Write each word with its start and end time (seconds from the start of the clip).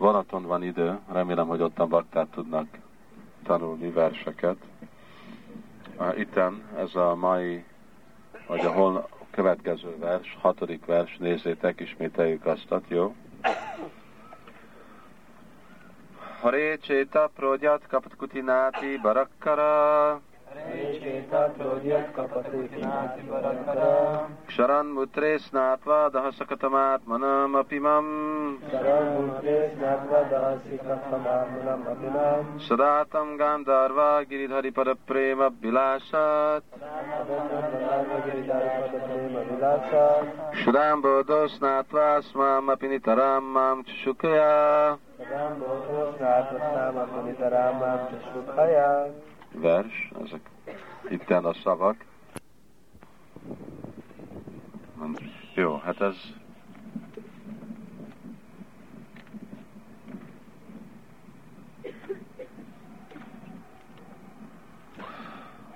vonaton 0.00 0.46
van 0.46 0.62
idő, 0.62 0.98
remélem, 1.12 1.46
hogy 1.46 1.62
ottan 1.62 1.88
baktát 1.88 2.28
tudnak 2.28 2.66
tanulni 3.44 3.90
verseket. 3.90 4.56
Itten 6.16 6.62
ez 6.76 6.94
a 6.94 7.14
mai, 7.14 7.64
vagy 8.46 8.60
a 8.64 8.72
hol 8.72 9.08
következő 9.30 9.96
vers, 9.98 10.36
hatodik 10.40 10.84
vers, 10.84 11.16
nézzétek, 11.16 11.80
ismételjük 11.80 12.46
azt, 12.46 12.74
jó? 12.88 13.14
Hare 16.40 16.76
Cheta 16.76 17.30
Progyat 17.34 17.86
Kapatkutinati 17.86 18.98
Barakkara 19.02 20.20
شران 24.48 24.86
مترس 24.86 25.52
ناتوا 25.54 26.00
دہ 26.14 26.30
سکتمات 26.38 27.08
منم 27.08 27.56
اپیمم 27.56 28.06
سداتم 32.68 33.36
گام 33.36 33.62
داروا 33.62 34.10
گریدھری 34.22 34.70
پر 34.70 34.92
پریم 35.06 35.42
بلاشت 35.60 36.14
شرام 40.54 41.00
بودو 41.00 41.46
اپنی 42.70 42.98
ترام 42.98 43.52
مام 43.52 43.82
vers, 49.52 50.10
ezek 50.24 50.50
itten 51.08 51.44
a 51.44 51.52
szavak. 51.52 52.04
Jó, 55.54 55.76
hát 55.76 56.00
ez 56.00 56.16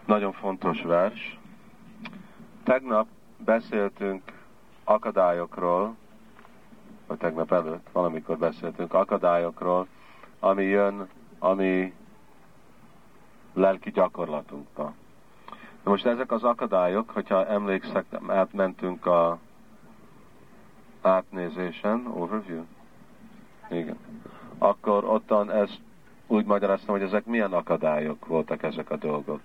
nagyon 0.06 0.32
fontos 0.32 0.82
vers. 0.82 1.38
Tegnap 2.62 3.06
beszéltünk 3.44 4.22
akadályokról, 4.84 5.96
vagy 7.06 7.18
tegnap 7.18 7.52
előtt, 7.52 7.88
valamikor 7.92 8.38
beszéltünk 8.38 8.94
akadályokról, 8.94 9.86
ami 10.40 10.64
jön, 10.64 11.08
ami 11.38 11.94
lelki 13.54 13.90
gyakorlatunkba. 13.90 14.92
Na 15.82 15.90
most 15.90 16.06
ezek 16.06 16.32
az 16.32 16.44
akadályok, 16.44 17.10
hogyha 17.10 17.46
emlékszek, 17.46 18.04
átmentünk 18.26 19.06
a 19.06 19.38
átnézésen, 21.02 22.06
overview, 22.06 22.64
igen, 23.70 23.98
akkor 24.58 25.04
ottan 25.04 25.50
ezt 25.50 25.80
úgy 26.26 26.44
magyaráztam, 26.44 26.94
hogy 26.94 27.04
ezek 27.04 27.24
milyen 27.24 27.52
akadályok 27.52 28.26
voltak 28.26 28.62
ezek 28.62 28.90
a 28.90 28.96
dolgok. 28.96 29.40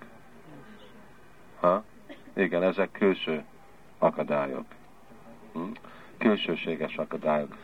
Ha? 1.60 1.84
Igen, 2.34 2.64
ezek 2.64 2.92
külső 2.92 3.44
akadályok. 3.98 4.66
Hm? 5.54 5.60
Külsőséges 6.18 6.98
akadályok. 6.98 7.56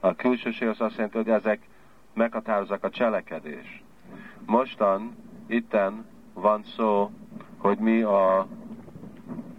A 0.00 0.14
külsőség 0.14 0.68
az 0.68 0.80
azt 0.80 0.94
jelenti, 0.94 1.16
hogy 1.16 1.28
ezek 1.28 1.60
meghatározzák 2.12 2.84
a 2.84 2.90
cselekedés. 2.90 3.82
Mostan 4.46 5.16
itten 5.46 6.06
van 6.32 6.64
szó, 6.76 7.10
hogy 7.56 7.78
mi 7.78 8.02
a 8.02 8.46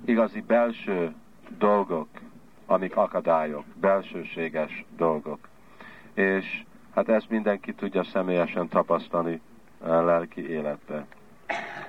igazi 0.05 0.41
belső 0.41 1.13
dolgok, 1.57 2.07
amik 2.65 2.95
akadályok, 2.95 3.65
belsőséges 3.75 4.85
dolgok. 4.97 5.47
És 6.13 6.63
hát 6.93 7.09
ezt 7.09 7.29
mindenki 7.29 7.73
tudja 7.73 8.03
személyesen 8.03 8.67
tapasztalni 8.67 9.41
a 9.79 9.93
lelki 9.93 10.49
életbe. 10.49 11.05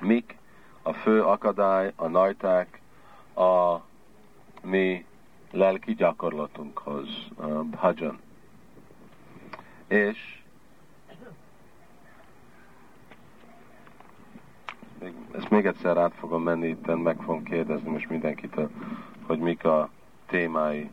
Mik 0.00 0.36
a 0.82 0.92
fő 0.92 1.22
akadály, 1.22 1.92
a 1.96 2.06
najták 2.08 2.80
a 3.34 3.80
mi 4.62 5.04
lelki 5.50 5.94
gyakorlatunkhoz, 5.94 7.08
a 7.36 7.46
bhajan. 7.46 8.18
És 9.86 10.42
még, 15.00 15.12
ezt 15.36 15.50
még 15.50 15.66
egyszer 15.66 15.96
át 15.96 16.14
fogom 16.14 16.42
menni, 16.42 16.68
itt 16.68 17.02
meg 17.02 17.16
fogom 17.16 17.42
kérdezni 17.42 17.90
most 17.90 18.08
mindenkitől, 18.08 18.70
hogy 19.26 19.38
mik 19.38 19.64
a 19.64 19.90
témái 20.26 20.90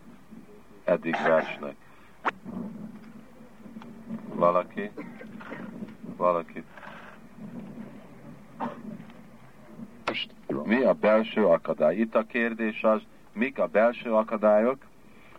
eddig 0.83 1.15
versnek. 1.23 1.75
Valaki? 4.33 4.91
Valaki? 6.17 6.63
Mi 10.63 10.83
a 10.83 10.93
belső 10.93 11.45
akadály? 11.45 11.95
Itt 11.95 12.15
a 12.15 12.25
kérdés 12.25 12.83
az, 12.83 13.01
mik 13.33 13.59
a 13.59 13.67
belső 13.67 14.13
akadályok, 14.13 14.77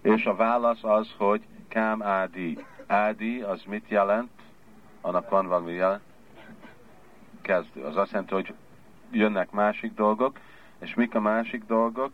és 0.00 0.24
a 0.24 0.34
válasz 0.34 0.84
az, 0.84 1.14
hogy 1.16 1.42
kám 1.68 2.02
ádi. 2.02 2.64
Ádi 2.86 3.40
az 3.40 3.62
mit 3.66 3.88
jelent? 3.88 4.30
Annak 5.00 5.30
van 5.30 5.46
valami 5.46 5.72
jelent? 5.72 6.13
Kezdő. 7.44 7.82
Az 7.82 7.96
azt 7.96 8.10
jelenti, 8.10 8.34
hogy 8.34 8.54
jönnek 9.10 9.50
másik 9.50 9.94
dolgok, 9.94 10.38
és 10.78 10.94
mik 10.94 11.14
a 11.14 11.20
másik 11.20 11.64
dolgok? 11.64 12.12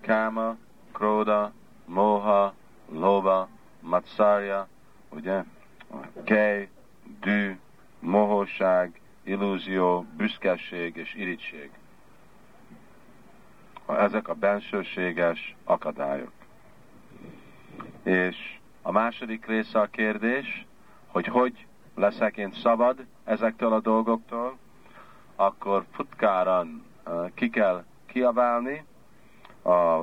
Káma, 0.00 0.56
króda, 0.92 1.52
moha, 1.84 2.54
lova, 2.92 3.48
matszárja, 3.80 4.68
ugye? 5.08 5.42
Kej, 6.24 6.68
dű, 7.20 7.58
mohóság, 7.98 9.00
illúzió, 9.22 10.06
büszkeség 10.16 10.96
és 10.96 11.14
irigység. 11.14 11.70
Ezek 13.86 14.28
a 14.28 14.34
bensőséges 14.34 15.54
akadályok. 15.64 16.32
És 18.02 18.58
a 18.82 18.90
második 18.90 19.46
része 19.46 19.80
a 19.80 19.86
kérdés, 19.86 20.66
hogy 21.06 21.26
hogy 21.26 21.66
leszek 21.96 22.36
én 22.36 22.52
szabad 22.52 23.06
ezektől 23.24 23.72
a 23.72 23.80
dolgoktól, 23.80 24.56
akkor 25.36 25.84
futkáran 25.90 26.84
ki 27.34 27.50
kell 27.50 27.84
kiabálni 28.06 28.84
a 29.62 29.98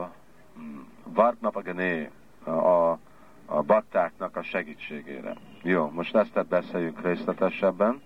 mm, 0.60 0.80
Vartnapagané, 1.04 2.10
a, 2.44 2.98
a 3.46 3.62
battáknak 3.66 4.36
a 4.36 4.44
segítségére. 4.44 5.36
Jó, 5.62 5.90
most 5.90 6.16
ezt 6.16 6.48
beszéljük 6.48 7.02
részletesebben. 7.02 8.02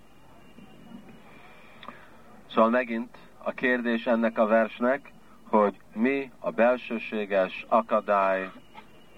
Szóval 2.50 2.70
megint 2.70 3.16
a 3.42 3.50
kérdés 3.50 4.06
ennek 4.06 4.38
a 4.38 4.46
versnek, 4.46 5.12
hogy 5.48 5.76
mi 5.94 6.30
a 6.38 6.50
belsőséges 6.50 7.64
akadály 7.68 8.50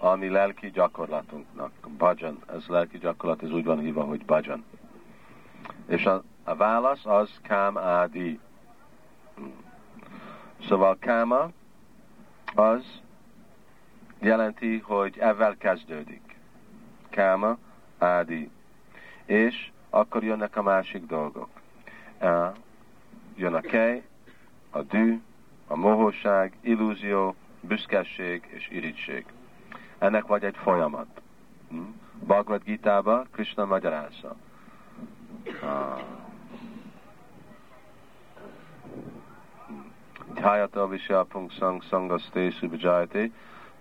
a 0.03 0.15
mi 0.15 0.29
lelki 0.29 0.71
gyakorlatunknak. 0.71 1.71
Bhajan, 1.97 2.39
ez 2.53 2.65
lelki 2.67 2.97
gyakorlat, 2.97 3.43
ez 3.43 3.51
úgy 3.51 3.63
van 3.63 3.79
hívva, 3.79 4.03
hogy 4.03 4.25
bhajan. 4.25 4.65
És 5.87 6.05
a, 6.05 6.23
a 6.43 6.55
válasz 6.55 7.05
az 7.05 7.39
kám 7.41 7.77
ádi. 7.77 8.39
Szóval 10.67 10.97
káma 10.99 11.49
az 12.55 13.01
jelenti, 14.19 14.77
hogy 14.77 15.17
ezzel 15.17 15.57
kezdődik. 15.57 16.35
Káma, 17.09 17.57
ádi. 17.97 18.49
És 19.25 19.71
akkor 19.89 20.23
jönnek 20.23 20.55
a 20.55 20.61
másik 20.61 21.05
dolgok. 21.05 21.49
Jön 23.35 23.53
a 23.53 23.61
kej, 23.61 24.03
a 24.69 24.81
dű, 24.81 25.21
a 25.67 25.75
mohóság, 25.75 26.57
illúzió, 26.61 27.35
büszkeség 27.59 28.47
és 28.51 28.69
irigység. 28.71 29.25
Ennek 30.01 30.27
vagy 30.27 30.43
egy 30.43 30.55
folyamat. 30.57 31.21
Hm? 31.69 31.81
Bhagavad 32.27 32.63
Gita-ba 32.63 33.25
Krishna 33.31 33.65
magyarázza. 33.65 34.35
Dhyata 40.33 40.87
Vishya 40.87 41.23
Pungsang 41.23 41.83
Sangaste 41.83 42.51
Subhajate 42.51 43.31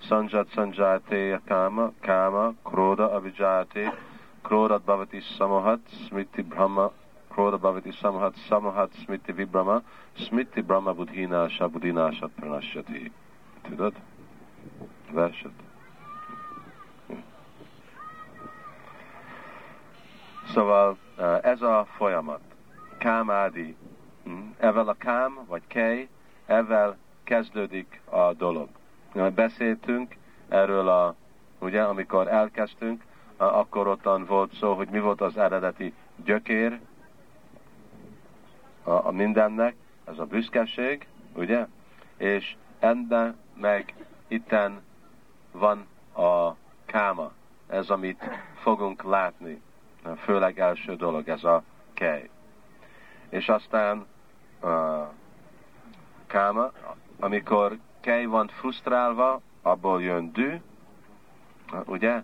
Sanjat 0.08 0.46
Sanjate 0.54 1.40
Kama 1.46 1.92
Kama 2.00 2.54
Kroda 2.64 3.14
Avijayate 3.14 3.92
Krodat 4.42 4.82
Bhavati 4.84 5.22
Samahat 5.38 5.80
Smiti 6.08 6.42
Brahma 6.42 6.90
Kroda 7.30 7.58
Bhavati 7.58 7.92
Samahat 7.92 8.34
Samahat 8.48 8.90
Smiti 9.04 9.32
Vibrama 9.32 9.82
Smiti 10.18 10.60
Brahma 10.66 10.94
Budhinasha 10.94 11.68
Budhinasha 11.68 12.28
Pranashyati 12.28 13.10
Tudod? 13.64 13.94
Verset. 15.12 15.69
Szóval 20.52 20.98
ez 21.42 21.62
a 21.62 21.86
folyamat. 21.96 22.40
Kámádi. 22.98 23.76
Hm? 24.24 24.32
Evel 24.58 24.88
a 24.88 24.94
kám, 24.94 25.38
vagy 25.46 25.62
kej, 25.66 26.08
ezzel 26.46 26.96
kezdődik 27.24 28.00
a 28.04 28.32
dolog. 28.32 28.68
Beszéltünk 29.34 30.16
erről 30.48 30.88
a, 30.88 31.14
ugye, 31.58 31.82
amikor 31.82 32.28
elkezdtünk, 32.28 33.02
akkor 33.36 33.86
ottan 33.86 34.24
volt 34.24 34.52
szó, 34.54 34.74
hogy 34.74 34.88
mi 34.88 35.00
volt 35.00 35.20
az 35.20 35.36
eredeti 35.36 35.94
gyökér 36.24 36.80
a 38.82 39.10
mindennek, 39.10 39.74
ez 40.04 40.18
a 40.18 40.24
büszkeség, 40.24 41.06
ugye? 41.34 41.66
És 42.16 42.56
enne 42.78 43.34
meg 43.56 43.94
itten 44.28 44.82
van 45.52 45.86
a 46.14 46.54
káma, 46.86 47.32
ez 47.66 47.90
amit 47.90 48.24
fogunk 48.62 49.02
látni, 49.02 49.62
főleg 50.16 50.58
első 50.58 50.96
dolog, 50.96 51.28
ez 51.28 51.44
a 51.44 51.62
kej. 51.94 52.30
És 53.28 53.48
aztán 53.48 54.06
uh, 54.62 54.70
káma, 56.26 56.70
amikor 57.18 57.78
kej 58.00 58.24
van 58.24 58.48
frusztrálva, 58.48 59.40
abból 59.62 60.02
jön 60.02 60.32
dű, 60.32 60.60
ugye? 61.84 62.22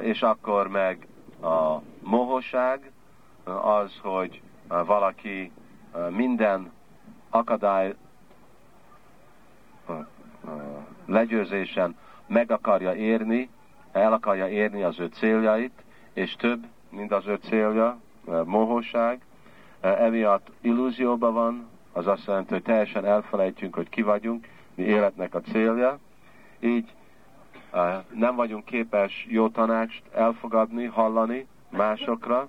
És 0.00 0.22
akkor 0.22 0.68
meg 0.68 1.06
a 1.42 1.80
mohóság 2.00 2.90
az, 3.44 3.98
hogy 4.02 4.42
valaki 4.66 5.52
minden 6.10 6.72
akadály 7.30 7.94
legyőzésen 11.06 11.96
meg 12.26 12.50
akarja 12.50 12.94
érni, 12.94 13.50
el 13.92 14.12
akarja 14.12 14.48
érni 14.48 14.82
az 14.82 14.98
ő 14.98 15.06
céljait, 15.06 15.84
és 16.12 16.36
több, 16.36 16.66
mint 16.96 17.12
az 17.12 17.26
ő 17.26 17.38
célja, 17.42 17.98
mohóság, 18.44 19.20
emiatt 19.80 20.50
illúzióban 20.60 21.32
van, 21.34 21.68
az 21.92 22.06
azt 22.06 22.26
jelenti, 22.26 22.52
hogy 22.52 22.62
teljesen 22.62 23.04
elfelejtjük, 23.04 23.74
hogy 23.74 23.88
ki 23.88 24.02
vagyunk, 24.02 24.48
mi 24.74 24.82
életnek 24.82 25.34
a 25.34 25.40
célja, 25.40 25.98
így 26.60 26.92
nem 28.14 28.36
vagyunk 28.36 28.64
képes 28.64 29.26
jó 29.28 29.48
tanácst 29.48 30.02
elfogadni, 30.14 30.84
hallani 30.84 31.46
másokra, 31.68 32.48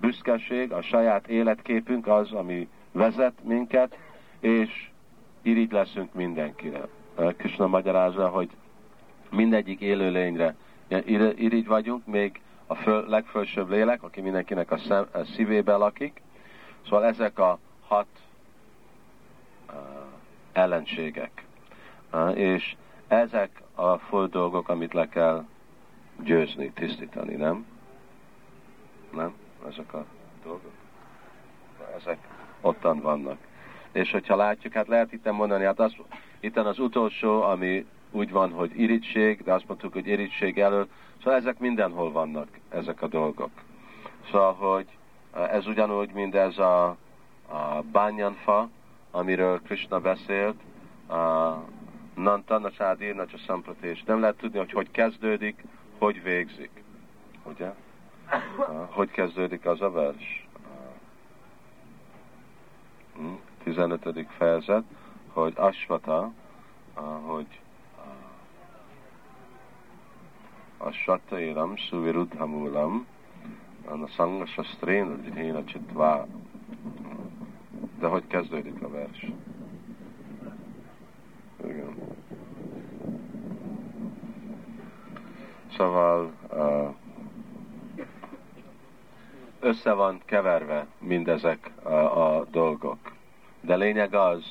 büszkeség, 0.00 0.72
a 0.72 0.82
saját 0.82 1.28
életképünk 1.28 2.06
az, 2.06 2.32
ami 2.32 2.68
vezet 2.92 3.44
minket, 3.44 3.98
és 4.40 4.90
irigy 5.42 5.72
leszünk 5.72 6.14
mindenkire. 6.14 6.88
Krishna 7.36 7.66
magyarázza, 7.66 8.28
hogy 8.28 8.50
mindegyik 9.30 9.80
élőlényre 9.80 10.54
irigy 11.36 11.66
vagyunk, 11.66 12.06
még 12.06 12.40
a 12.70 12.74
föl, 12.74 13.08
legfelsőbb 13.08 13.70
lélek, 13.70 14.02
aki 14.02 14.20
mindenkinek 14.20 14.70
a, 14.70 14.78
szem, 14.78 15.06
a 15.12 15.24
szívébe 15.24 15.76
lakik. 15.76 16.22
Szóval 16.84 17.04
ezek 17.04 17.38
a 17.38 17.58
hat 17.86 18.06
uh, 19.68 19.74
ellenségek. 20.52 21.44
Uh, 22.12 22.38
és 22.38 22.76
ezek 23.08 23.62
a 23.74 23.98
fő 23.98 24.26
dolgok, 24.26 24.68
amit 24.68 24.92
le 24.92 25.08
kell 25.08 25.44
győzni, 26.22 26.70
tisztítani, 26.70 27.34
nem? 27.34 27.66
Nem? 29.12 29.34
Ezek 29.68 29.94
a 29.94 30.04
dolgok? 30.44 30.72
Ezek 31.96 32.18
ottan 32.60 33.00
vannak. 33.00 33.38
És 33.92 34.10
hogyha 34.10 34.36
látjuk, 34.36 34.72
hát 34.72 34.88
lehet 34.88 35.12
itt 35.12 35.32
mondani, 35.32 35.64
hát 35.64 35.80
az, 35.80 35.96
itt 36.40 36.56
az 36.56 36.78
utolsó, 36.78 37.42
ami 37.42 37.86
úgy 38.10 38.30
van, 38.30 38.52
hogy 38.52 38.80
irítség, 38.80 39.42
de 39.42 39.52
azt 39.52 39.68
mondtuk, 39.68 39.92
hogy 39.92 40.06
irítség 40.06 40.58
előtt, 40.58 40.90
szóval 41.18 41.38
ezek 41.38 41.58
mindenhol 41.58 42.12
vannak, 42.12 42.48
ezek 42.68 43.02
a 43.02 43.06
dolgok. 43.06 43.50
Szóval, 44.30 44.54
hogy 44.54 44.86
ez 45.50 45.66
ugyanúgy, 45.66 46.12
mint 46.12 46.34
ez 46.34 46.58
a, 46.58 46.86
a 47.48 47.82
bányanfa, 47.92 48.68
amiről 49.10 49.60
Krishna 49.62 50.00
beszélt, 50.00 50.60
a 51.08 51.54
Nantana 52.14 52.70
Sádirna 52.70 53.24
Sampratés. 53.46 54.02
Nem 54.02 54.20
lehet 54.20 54.36
tudni, 54.36 54.58
hogy 54.58 54.72
hogy 54.72 54.90
kezdődik, 54.90 55.64
hogy 55.98 56.22
végzik. 56.22 56.70
Ugye? 57.44 57.72
Hogy 58.90 59.10
kezdődik 59.10 59.66
az 59.66 59.80
a 59.80 59.90
vers? 59.90 60.46
15. 63.62 64.02
Hm? 64.02 64.20
fejezet, 64.36 64.82
hogy 65.32 65.52
Asvata, 65.56 66.32
hogy 67.26 67.60
a 70.78 70.90
sanga 74.06 74.46
sastréna 74.46 75.14
dhéna 75.14 75.64
csitvá. 75.64 76.26
De 77.98 78.06
hogy 78.06 78.26
kezdődik 78.26 78.82
a 78.82 78.88
vers? 78.90 79.26
Igen. 81.64 81.94
Szóval 85.76 86.32
össze 89.60 89.92
van 89.92 90.20
keverve 90.24 90.86
mindezek 90.98 91.70
a, 91.82 91.88
a 91.92 92.44
dolgok. 92.44 93.12
De 93.60 93.76
lényeg 93.76 94.14
az, 94.14 94.44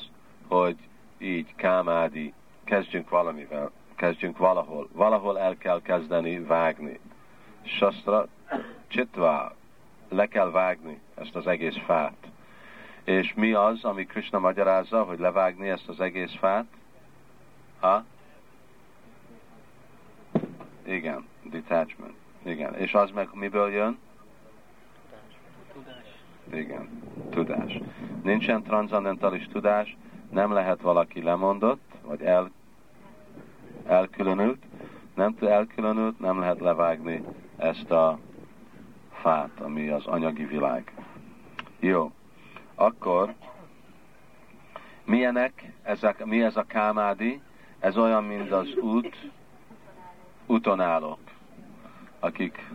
hogy 0.48 0.76
így 1.18 1.54
kámádi, 1.54 2.32
kezdjünk 2.64 3.08
valamivel, 3.08 3.70
kezdjünk 3.98 4.38
valahol. 4.38 4.88
Valahol 4.92 5.38
el 5.38 5.56
kell 5.56 5.82
kezdeni 5.82 6.38
vágni. 6.38 6.98
Sastra 7.62 8.26
csitvá, 8.86 9.52
le 10.08 10.26
kell 10.26 10.50
vágni 10.50 11.00
ezt 11.14 11.34
az 11.34 11.46
egész 11.46 11.76
fát. 11.84 12.26
És 13.04 13.34
mi 13.34 13.52
az, 13.52 13.84
ami 13.84 14.04
Krishna 14.04 14.38
magyarázza, 14.38 15.02
hogy 15.02 15.18
levágni 15.18 15.68
ezt 15.68 15.88
az 15.88 16.00
egész 16.00 16.34
fát? 16.38 16.64
Ha? 17.80 18.04
Igen, 20.82 21.26
detachment. 21.42 22.14
Igen. 22.42 22.74
És 22.74 22.94
az 22.94 23.10
meg 23.10 23.28
miből 23.32 23.70
jön? 23.70 23.98
Tudás. 25.72 26.04
Igen, 26.52 26.88
tudás. 27.30 27.78
Nincsen 28.22 28.62
transzendentális 28.62 29.48
tudás, 29.52 29.96
nem 30.30 30.52
lehet 30.52 30.80
valaki 30.80 31.22
lemondott, 31.22 31.92
vagy 32.02 32.22
el, 32.22 32.50
elkülönült, 33.88 34.62
nem 35.14 35.36
elkülönült, 35.40 36.18
nem 36.18 36.38
lehet 36.38 36.60
levágni 36.60 37.24
ezt 37.56 37.90
a 37.90 38.18
fát, 39.12 39.60
ami 39.60 39.88
az 39.88 40.06
anyagi 40.06 40.44
világ. 40.44 40.92
Jó, 41.78 42.12
akkor 42.74 43.34
milyenek 45.04 45.72
ezek, 45.82 46.24
mi 46.24 46.42
ez 46.42 46.56
a 46.56 46.62
kámádi? 46.62 47.40
Ez 47.80 47.96
olyan, 47.96 48.24
mint 48.24 48.50
az 48.50 48.74
út, 48.74 49.30
úton 50.46 50.80
állók, 50.80 51.18
akik 52.20 52.70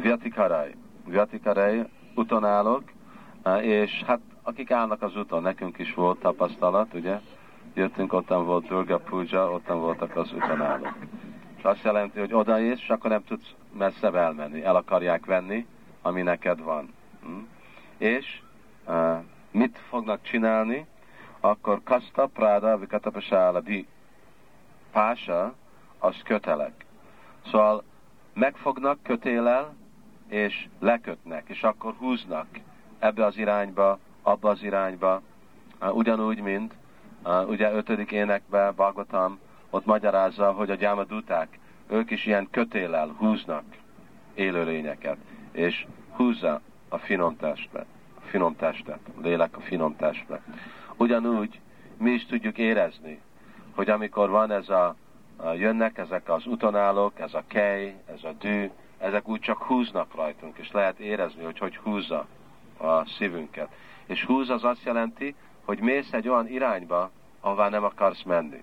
Viatikaraj, 0.00 0.74
Viatikaraj 1.04 1.86
úton 2.14 2.44
állók, 2.44 2.82
és 3.60 4.02
hát 4.06 4.20
akik 4.44 4.70
állnak 4.70 5.02
az 5.02 5.16
úton, 5.16 5.42
nekünk 5.42 5.78
is 5.78 5.94
volt 5.94 6.20
tapasztalat, 6.20 6.94
ugye? 6.94 7.20
Jöttünk, 7.74 8.12
ottan 8.12 8.44
volt 8.44 8.66
Durga 8.66 8.98
Puja, 8.98 9.50
ottan 9.50 9.80
voltak 9.80 10.16
az 10.16 10.34
állók. 10.58 10.96
És 11.56 11.62
azt 11.62 11.82
jelenti, 11.82 12.18
hogy 12.18 12.32
odaérsz, 12.32 12.80
és 12.80 12.88
akkor 12.88 13.10
nem 13.10 13.24
tudsz 13.24 13.54
messzebb 13.72 14.14
elmenni, 14.14 14.62
el 14.62 14.76
akarják 14.76 15.26
venni, 15.26 15.66
ami 16.02 16.22
neked 16.22 16.62
van. 16.62 16.94
Hm? 17.22 17.38
És 17.96 18.40
uh, 18.86 19.16
mit 19.50 19.78
fognak 19.88 20.22
csinálni? 20.22 20.86
Akkor 21.40 21.80
kasta 21.84 22.26
práda 22.26 22.78
vikatapasála 22.78 23.60
di. 23.60 23.86
Pása, 24.92 25.54
az 25.98 26.16
kötelek. 26.24 26.84
Szóval 27.46 27.82
megfognak 28.34 29.02
kötélel, 29.02 29.74
és 30.28 30.68
lekötnek, 30.78 31.44
és 31.46 31.62
akkor 31.62 31.94
húznak 31.98 32.46
ebbe 32.98 33.24
az 33.24 33.36
irányba, 33.36 33.98
abba 34.24 34.50
az 34.50 34.62
irányba, 34.62 35.22
ugyanúgy, 35.92 36.40
mint 36.40 36.74
ugye 37.46 37.72
ötödik 37.72 38.10
énekbe 38.10 38.70
Bagotam 38.70 39.38
ott 39.70 39.84
magyarázza, 39.84 40.52
hogy 40.52 40.70
a 40.70 40.74
gyámaduták, 40.74 41.58
ők 41.88 42.10
is 42.10 42.26
ilyen 42.26 42.48
kötélel 42.50 43.14
húznak 43.18 43.64
élőlényeket, 44.34 45.16
és 45.52 45.86
húzza 46.10 46.60
a 46.88 46.98
finom 46.98 47.36
testbe, 47.36 47.86
a 48.14 48.20
finom 48.24 48.56
testet, 48.56 48.98
a 49.16 49.20
lélek 49.20 49.56
a 49.56 49.60
finom 49.60 49.96
testbe. 49.96 50.42
Ugyanúgy 50.96 51.60
mi 51.96 52.10
is 52.10 52.26
tudjuk 52.26 52.58
érezni, 52.58 53.20
hogy 53.74 53.90
amikor 53.90 54.30
van 54.30 54.50
ez 54.50 54.68
a, 54.68 54.96
a 55.36 55.52
jönnek 55.52 55.98
ezek 55.98 56.28
az 56.28 56.46
utonállók, 56.46 57.20
ez 57.20 57.34
a 57.34 57.44
kej, 57.46 58.02
ez 58.14 58.24
a 58.24 58.32
dű, 58.38 58.70
ezek 58.98 59.28
úgy 59.28 59.40
csak 59.40 59.62
húznak 59.62 60.14
rajtunk, 60.14 60.58
és 60.58 60.70
lehet 60.70 60.98
érezni, 60.98 61.44
hogy 61.44 61.58
hogy 61.58 61.76
húzza 61.76 62.26
a 62.78 63.06
szívünket. 63.06 63.68
És 64.06 64.24
húz 64.24 64.50
az 64.50 64.64
azt 64.64 64.84
jelenti, 64.84 65.34
hogy 65.64 65.80
mész 65.80 66.12
egy 66.12 66.28
olyan 66.28 66.48
irányba, 66.48 67.10
ahová 67.40 67.68
nem 67.68 67.84
akarsz 67.84 68.22
menni. 68.22 68.62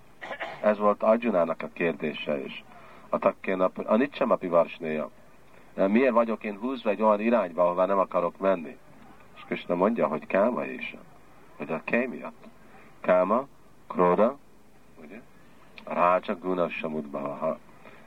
Ez 0.61 0.77
volt 0.77 1.03
Arjunának 1.03 1.61
a 1.61 1.69
kérdése 1.73 2.43
is. 2.43 2.63
A 3.09 3.17
takkénap, 3.17 3.77
a 3.85 3.95
Nitsemapi 3.95 4.47
Varsnéja. 4.47 5.09
Miért 5.73 6.13
vagyok 6.13 6.43
én 6.43 6.57
húzva 6.57 6.89
egy 6.89 7.01
olyan 7.01 7.19
irányba, 7.19 7.63
ahová 7.63 7.85
nem 7.85 7.99
akarok 7.99 8.37
menni? 8.37 8.77
És 9.35 9.41
Krishna 9.45 9.75
mondja, 9.75 10.07
hogy 10.07 10.27
káma 10.27 10.65
is. 10.65 10.95
Hogy 11.57 11.71
a 11.71 11.81
kej 11.83 12.05
miatt. 12.05 12.43
Káma, 12.99 13.47
króda, 13.87 14.37
ugye? 15.03 15.21
Rácsa 15.83 16.35
Guna 16.35 16.69
Samudbalaha. 16.69 17.57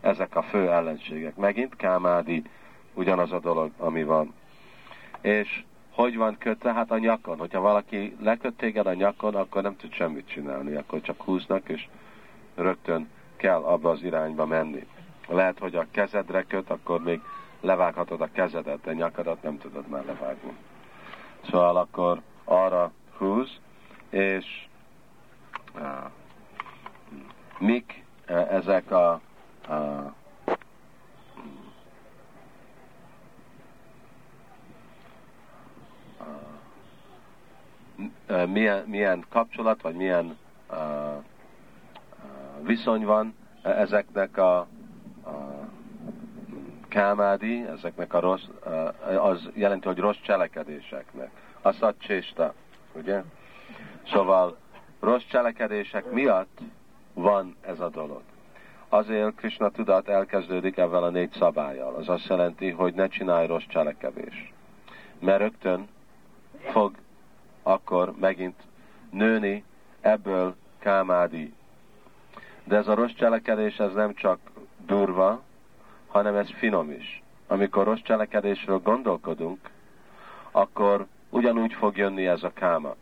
Ezek 0.00 0.36
a 0.36 0.42
fő 0.42 0.70
ellenségek. 0.70 1.36
Megint 1.36 1.76
Kámádi 1.76 2.42
ugyanaz 2.94 3.32
a 3.32 3.38
dolog, 3.38 3.70
ami 3.78 4.04
van. 4.04 4.34
És 5.20 5.64
hogy 5.94 6.16
van 6.16 6.38
kötve? 6.38 6.72
Hát 6.72 6.90
a 6.90 6.98
nyakon. 6.98 7.38
Hogyha 7.38 7.60
valaki 7.60 8.16
leköt 8.20 8.54
téged 8.54 8.86
a 8.86 8.94
nyakon, 8.94 9.34
akkor 9.34 9.62
nem 9.62 9.76
tud 9.76 9.92
semmit 9.92 10.28
csinálni. 10.28 10.74
Akkor 10.74 11.00
csak 11.00 11.22
húznak, 11.22 11.68
és 11.68 11.88
rögtön 12.54 13.08
kell 13.36 13.62
abba 13.62 13.90
az 13.90 14.02
irányba 14.02 14.46
menni. 14.46 14.86
Lehet, 15.28 15.58
hogy 15.58 15.74
a 15.74 15.86
kezedre 15.90 16.42
köt, 16.42 16.70
akkor 16.70 17.02
még 17.02 17.20
levághatod 17.60 18.20
a 18.20 18.28
kezedet, 18.32 18.80
de 18.80 18.92
nyakadat 18.92 19.42
nem 19.42 19.58
tudod 19.58 19.88
már 19.88 20.04
levágni. 20.04 20.52
Szóval 21.50 21.76
akkor 21.76 22.20
arra 22.44 22.92
húz, 23.16 23.60
és 24.10 24.66
mik 27.58 28.04
uh, 28.28 28.52
ezek 28.52 28.90
a 28.90 29.20
uh, 29.68 30.12
milyen, 38.46 38.84
milyen 38.86 39.24
kapcsolat, 39.28 39.82
vagy 39.82 39.94
milyen 39.94 40.36
uh, 40.70 40.76
uh, 40.76 42.66
viszony 42.66 43.04
van 43.04 43.34
ezeknek 43.62 44.36
a, 44.36 44.58
a 44.58 44.68
kámádi, 46.88 47.64
ezeknek 47.66 48.14
a 48.14 48.20
rossz, 48.20 48.44
uh, 48.66 49.26
az 49.26 49.50
jelenti, 49.54 49.86
hogy 49.86 49.98
rossz 49.98 50.20
cselekedéseknek. 50.22 51.30
A 51.62 51.72
szatcsésta, 51.72 52.54
ugye? 52.92 53.22
Szóval 54.06 54.56
rossz 55.00 55.24
cselekedések 55.28 56.10
miatt 56.10 56.58
van 57.14 57.56
ez 57.60 57.80
a 57.80 57.88
dolog. 57.88 58.22
Azért 58.88 59.34
Krishna 59.34 59.70
tudat 59.70 60.08
elkezdődik 60.08 60.76
ebben 60.76 61.02
a 61.02 61.08
négy 61.08 61.32
szabályjal. 61.32 61.94
Az 61.94 62.08
azt 62.08 62.26
jelenti, 62.26 62.70
hogy 62.70 62.94
ne 62.94 63.08
csinálj 63.08 63.46
rossz 63.46 63.64
cselekedést. 63.68 64.52
Mert 65.18 65.38
rögtön 65.38 65.88
fog 66.60 66.94
akkor 67.66 68.12
megint 68.20 68.62
nőni 69.10 69.64
ebből 70.00 70.54
kámádi. 70.78 71.52
De 72.64 72.76
ez 72.76 72.88
a 72.88 72.94
rossz 72.94 73.12
cselekedés, 73.12 73.78
ez 73.78 73.92
nem 73.92 74.14
csak 74.14 74.38
durva, 74.86 75.42
hanem 76.06 76.36
ez 76.36 76.50
finom 76.50 76.90
is. 76.90 77.22
Amikor 77.46 77.84
rossz 77.84 78.00
cselekedésről 78.02 78.78
gondolkodunk, 78.78 79.70
akkor 80.50 81.06
ugyanúgy 81.30 81.72
fog 81.72 81.96
jönni 81.96 82.26
ez 82.26 82.42
a 82.42 82.52
káma, 82.52 82.94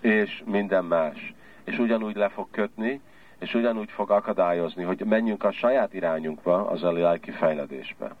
és 0.00 0.42
minden 0.46 0.84
más. 0.84 1.34
És 1.64 1.78
ugyanúgy 1.78 2.16
le 2.16 2.28
fog 2.28 2.46
kötni, 2.50 3.00
és 3.38 3.54
ugyanúgy 3.54 3.90
fog 3.90 4.10
akadályozni, 4.10 4.82
hogy 4.82 5.04
menjünk 5.04 5.44
a 5.44 5.52
saját 5.52 5.94
irányunkba, 5.94 6.66
az 6.66 6.82
a 6.82 6.92
lelki 6.92 7.30
fejledésbe. 7.30 8.14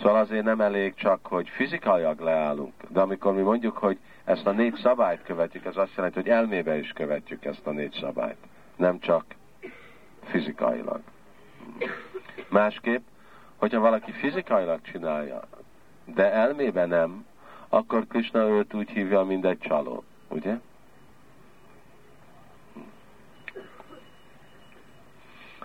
Szóval 0.00 0.20
azért 0.20 0.44
nem 0.44 0.60
elég 0.60 0.94
csak, 0.94 1.26
hogy 1.26 1.48
fizikailag 1.48 2.20
leállunk, 2.20 2.72
de 2.88 3.00
amikor 3.00 3.34
mi 3.34 3.40
mondjuk, 3.40 3.76
hogy 3.76 3.98
ezt 4.24 4.46
a 4.46 4.50
négy 4.50 4.74
szabályt 4.74 5.22
követjük, 5.22 5.64
ez 5.64 5.76
azt 5.76 5.94
jelenti, 5.96 6.18
hogy 6.18 6.28
elmébe 6.28 6.78
is 6.78 6.92
követjük 6.92 7.44
ezt 7.44 7.66
a 7.66 7.70
négy 7.70 7.96
szabályt, 8.00 8.36
nem 8.76 8.98
csak 8.98 9.24
fizikailag. 10.24 11.00
Másképp, 12.48 13.06
hogyha 13.56 13.80
valaki 13.80 14.12
fizikailag 14.12 14.80
csinálja, 14.82 15.40
de 16.04 16.32
elmébe 16.32 16.86
nem, 16.86 17.26
akkor 17.68 18.06
Krishna 18.06 18.48
őt 18.48 18.74
úgy 18.74 18.90
hívja, 18.90 19.22
mint 19.22 19.44
egy 19.44 19.58
csaló, 19.58 20.04
ugye? 20.28 20.58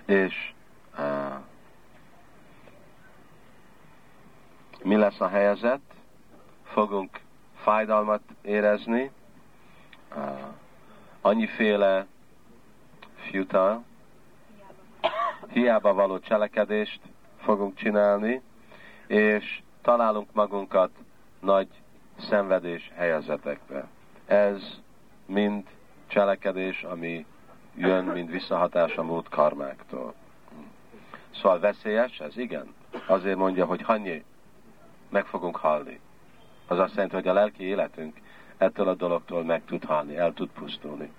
És 0.05 0.53
uh, 0.97 1.35
mi 4.85 4.95
lesz 4.95 5.19
a 5.19 5.27
helyzet? 5.27 5.79
Fogunk 6.63 7.19
fájdalmat 7.55 8.21
érezni, 8.41 9.11
annyiféle 11.21 12.05
futile, 13.15 13.79
hiába 15.47 15.93
való 15.93 16.19
cselekedést 16.19 16.99
fogunk 17.37 17.75
csinálni, 17.75 18.41
és 19.07 19.61
találunk 19.81 20.33
magunkat 20.33 20.89
nagy 21.39 21.67
szenvedés 22.17 22.91
helyezetekbe. 22.95 23.87
Ez 24.25 24.81
mind 25.25 25.63
cselekedés, 26.07 26.83
ami 26.83 27.25
jön, 27.75 28.05
mint 28.05 28.31
visszahatás 28.31 28.95
a 28.95 29.03
múlt 29.03 29.29
karmáktól. 29.29 30.13
Szóval 31.33 31.59
veszélyes 31.59 32.19
ez? 32.19 32.37
Igen. 32.37 32.73
Azért 33.07 33.37
mondja, 33.37 33.65
hogy 33.65 33.81
hannyi 33.81 34.23
meg 35.15 35.25
fogunk 35.25 35.55
halni. 35.55 35.99
Az 36.67 36.79
azt 36.79 36.93
jelenti, 36.93 37.15
hogy 37.15 37.27
a 37.27 37.33
lelki 37.33 37.63
életünk 37.63 38.17
ettől 38.57 38.87
a 38.87 38.93
dologtól 38.93 39.43
meg 39.43 39.61
tud 39.65 39.83
halni, 39.83 40.17
el 40.17 40.33
tud 40.33 40.49
pusztulni. 40.49 41.11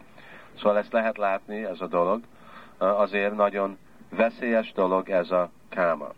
Szóval 0.56 0.78
ezt 0.78 0.92
lehet 0.92 1.16
látni, 1.16 1.64
ez 1.64 1.80
a 1.80 1.86
dolog. 1.86 2.22
Azért 2.78 3.36
nagyon 3.36 3.78
veszélyes 4.08 4.72
dolog 4.72 5.10
ez 5.10 5.30
a 5.30 5.50
káma. 5.68 6.08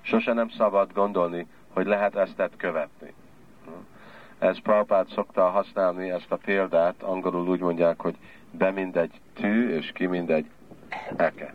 Sose 0.00 0.32
nem 0.32 0.48
szabad 0.48 0.92
gondolni, 0.92 1.46
hogy 1.72 1.86
lehet 1.86 2.16
ezt 2.16 2.50
követni. 2.56 3.14
Ez 4.38 4.60
Prabhupád 4.60 5.08
szokta 5.08 5.48
használni 5.48 6.10
ezt 6.10 6.32
a 6.32 6.36
példát, 6.36 7.02
angolul 7.02 7.48
úgy 7.48 7.60
mondják, 7.60 8.00
hogy 8.00 8.16
be 8.50 8.70
mindegy 8.70 9.20
tű, 9.34 9.70
és 9.70 9.92
ki 9.92 10.06
mindegy 10.06 10.46
eke. 11.16 11.54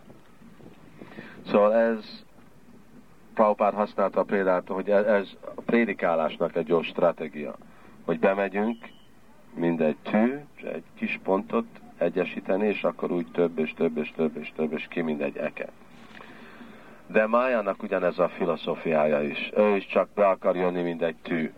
Szóval 1.46 1.74
ez 1.74 2.24
Prabhupád 3.34 3.74
használta 3.74 4.20
a 4.20 4.24
példát, 4.24 4.68
hogy 4.68 4.90
e- 4.90 5.14
ez 5.14 5.28
a 5.56 5.60
prédikálásnak 5.60 6.56
egy 6.56 6.68
jó 6.68 6.82
stratégia, 6.82 7.54
hogy 8.04 8.18
bemegyünk 8.18 8.88
mindegy 9.54 9.96
tű, 10.02 10.40
egy 10.62 10.84
kis 10.94 11.20
pontot 11.22 11.66
egyesíteni, 11.98 12.66
és 12.66 12.84
akkor 12.84 13.10
úgy 13.10 13.26
több 13.32 13.58
és 13.58 13.72
több 13.76 13.96
és 13.96 14.12
több 14.16 14.36
és 14.36 14.52
több, 14.56 14.72
és 14.72 14.86
ki 14.90 15.00
mindegy 15.00 15.36
eke. 15.36 15.68
De 17.06 17.26
Májának 17.26 17.82
ugyanez 17.82 18.18
a 18.18 18.28
filozófiája 18.28 19.22
is. 19.22 19.50
Ő 19.56 19.76
is 19.76 19.86
csak 19.86 20.08
be 20.14 20.28
akar 20.28 20.56
jönni, 20.56 20.82
mint 20.82 21.02
egy 21.02 21.16
tű. 21.22 21.52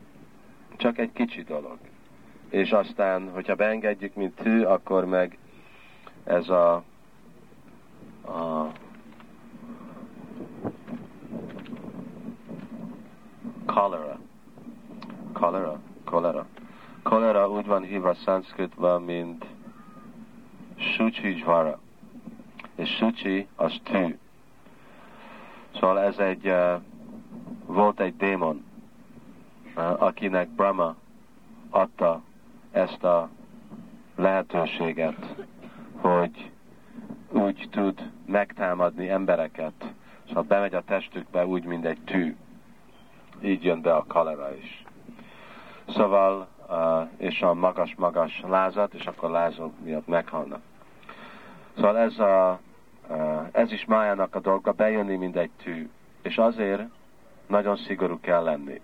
Csak 0.77 0.99
egy 0.99 1.13
kicsi 1.13 1.43
dolog. 1.43 1.79
És 2.51 2.73
aztán, 2.73 3.31
hogyha 3.33 3.55
beengedjük, 3.55 4.15
mint 4.15 4.35
tű, 4.35 4.63
akkor 4.63 5.05
meg 5.05 5.39
ez 6.25 6.49
a, 6.49 6.75
a 8.27 8.71
cholera. 13.67 14.19
Cholera, 15.33 15.81
cholera. 16.05 16.47
Cholera 17.03 17.49
úgy 17.51 17.67
van 17.67 17.83
hívva 17.83 18.15
szanszkritban, 18.15 19.03
mint 19.03 19.47
Suchi 20.77 21.39
Jvara. 21.39 21.79
És 22.75 22.97
Suchi 22.97 23.49
az 23.57 23.81
tű. 23.83 24.19
Szóval 25.75 26.01
ez 26.01 26.19
egy, 26.19 26.47
uh, 26.47 26.81
volt 27.67 28.01
egy 28.01 28.17
démon, 28.17 28.65
uh, 29.77 30.03
akinek 30.03 30.49
Brahma 30.49 30.95
adta 31.71 32.23
ezt 32.71 33.05
a 33.05 33.29
lehetőséget, 34.17 35.35
hogy 35.97 36.51
úgy 37.31 37.69
tud 37.71 38.11
megtámadni 38.27 39.09
embereket. 39.09 39.93
Szóval 40.27 40.43
bemegy 40.43 40.75
a 40.75 40.85
testükbe 40.85 41.47
úgy, 41.47 41.65
mint 41.65 41.85
egy 41.85 42.01
tű. 42.05 42.37
Így 43.41 43.65
jön 43.65 43.81
be 43.81 43.95
a 43.95 44.05
kalera 44.09 44.55
is. 44.55 44.85
Szóval, 45.89 46.49
és 47.17 47.43
a 47.43 47.55
magas-magas 47.55 48.43
lázat, 48.49 48.95
és 48.95 49.07
akkor 49.07 49.31
lázok 49.31 49.73
miatt 49.85 50.07
meghalnak. 50.07 50.61
Szóval 51.75 51.99
ez, 51.99 52.19
a, 52.19 52.61
ez 53.53 53.73
is 53.73 53.85
májának 53.85 54.35
a 54.35 54.41
dolga, 54.41 54.73
bejönni, 54.73 55.17
mint 55.17 55.37
egy 55.37 55.51
tű. 55.63 55.91
És 56.23 56.39
azért 56.39 56.83
nagyon 57.47 57.77
szigorú 57.77 58.21
kell 58.21 58.43
lenni. 58.43 58.81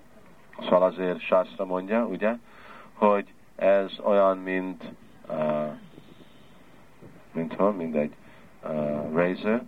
Szóval 0.60 0.82
azért 0.82 1.20
Sászra 1.20 1.64
mondja, 1.64 2.04
ugye, 2.04 2.36
hogy 2.94 3.32
ez 3.56 3.98
olyan, 4.02 4.38
mint 4.38 4.84
uh, 5.28 5.72
mint 7.32 7.54
hol, 7.54 7.72
mint 7.72 7.94
egy 7.94 8.14
uh, 8.64 9.12
razor. 9.14 9.62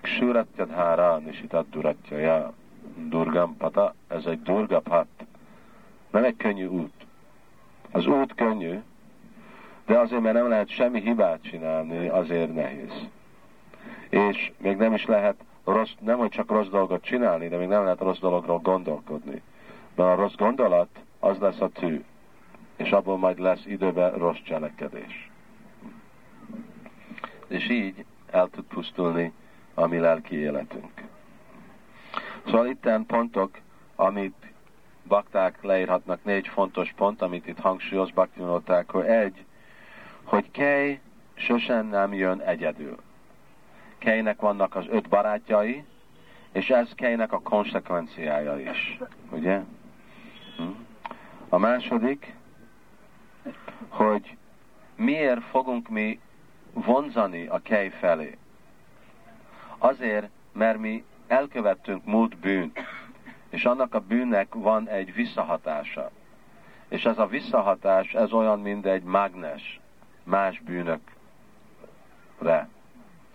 Ksuratyadhára 0.00 1.16
nisitat 1.18 1.68
duratjaja 1.68 2.32
durgam 2.32 2.67
pata, 3.58 3.94
ez 4.08 4.24
egy 4.24 4.42
durga 4.42 4.80
pat. 4.80 5.06
Nem 6.10 6.24
egy 6.24 6.36
könnyű 6.36 6.66
út. 6.66 6.92
Az 7.90 8.06
út 8.06 8.34
könnyű, 8.34 8.78
de 9.86 9.98
azért, 9.98 10.22
mert 10.22 10.34
nem 10.34 10.48
lehet 10.48 10.68
semmi 10.68 11.00
hibát 11.00 11.42
csinálni, 11.42 12.08
azért 12.08 12.54
nehéz. 12.54 13.08
És 14.08 14.52
még 14.56 14.76
nem 14.76 14.94
is 14.94 15.06
lehet 15.06 15.44
rossz, 15.64 15.92
nem 16.00 16.18
hogy 16.18 16.30
csak 16.30 16.50
rossz 16.50 16.68
dolgot 16.68 17.04
csinálni, 17.04 17.48
de 17.48 17.56
még 17.56 17.68
nem 17.68 17.82
lehet 17.82 18.00
rossz 18.00 18.18
dologról 18.18 18.58
gondolkodni. 18.58 19.42
Mert 19.94 20.10
a 20.10 20.20
rossz 20.20 20.34
gondolat, 20.34 20.88
az 21.18 21.38
lesz 21.38 21.60
a 21.60 21.68
tű. 21.68 22.04
És 22.76 22.90
abból 22.90 23.18
majd 23.18 23.38
lesz 23.38 23.66
időben 23.66 24.12
rossz 24.12 24.38
cselekedés. 24.44 25.30
és 27.48 27.68
így 27.70 28.04
el 28.30 28.48
tud 28.48 28.64
pusztulni 28.64 29.32
a 29.74 29.86
mi 29.86 29.98
lelki 29.98 30.36
életünk. 30.36 31.07
Szóval 32.48 32.66
itten 32.66 33.06
pontok, 33.06 33.58
amit 33.96 34.46
bakták 35.06 35.62
leírhatnak, 35.62 36.24
négy 36.24 36.48
fontos 36.48 36.92
pont, 36.96 37.22
amit 37.22 37.46
itt 37.46 37.58
hangsúlyoz 37.58 38.10
baktinolták, 38.10 38.90
hogy 38.90 39.06
egy, 39.06 39.44
hogy 40.24 40.50
Kej 40.50 41.00
sosem 41.34 41.86
nem 41.86 42.12
jön 42.12 42.40
egyedül. 42.40 42.96
Kejnek 43.98 44.40
vannak 44.40 44.74
az 44.74 44.84
öt 44.88 45.08
barátjai, 45.08 45.84
és 46.52 46.70
ez 46.70 46.94
Kejnek 46.94 47.32
a 47.32 47.40
konsekvenciája 47.40 48.58
is. 48.58 48.98
Ugye? 49.30 49.60
Hm? 50.56 50.62
A 51.48 51.58
második, 51.58 52.34
hogy 53.88 54.36
miért 54.96 55.42
fogunk 55.42 55.88
mi 55.88 56.20
vonzani 56.72 57.46
a 57.46 57.60
Kej 57.62 57.88
felé. 57.88 58.38
Azért, 59.78 60.28
mert 60.52 60.78
mi 60.78 61.04
elkövettünk 61.28 62.04
múlt 62.04 62.36
bűnt, 62.36 62.78
és 63.50 63.64
annak 63.64 63.94
a 63.94 64.00
bűnnek 64.00 64.54
van 64.54 64.88
egy 64.88 65.14
visszahatása. 65.14 66.10
És 66.88 67.04
ez 67.04 67.18
a 67.18 67.26
visszahatás, 67.26 68.14
ez 68.14 68.32
olyan, 68.32 68.60
mint 68.60 68.86
egy 68.86 69.02
mágnes 69.02 69.80
más 70.22 70.60
bűnökre. 70.60 72.68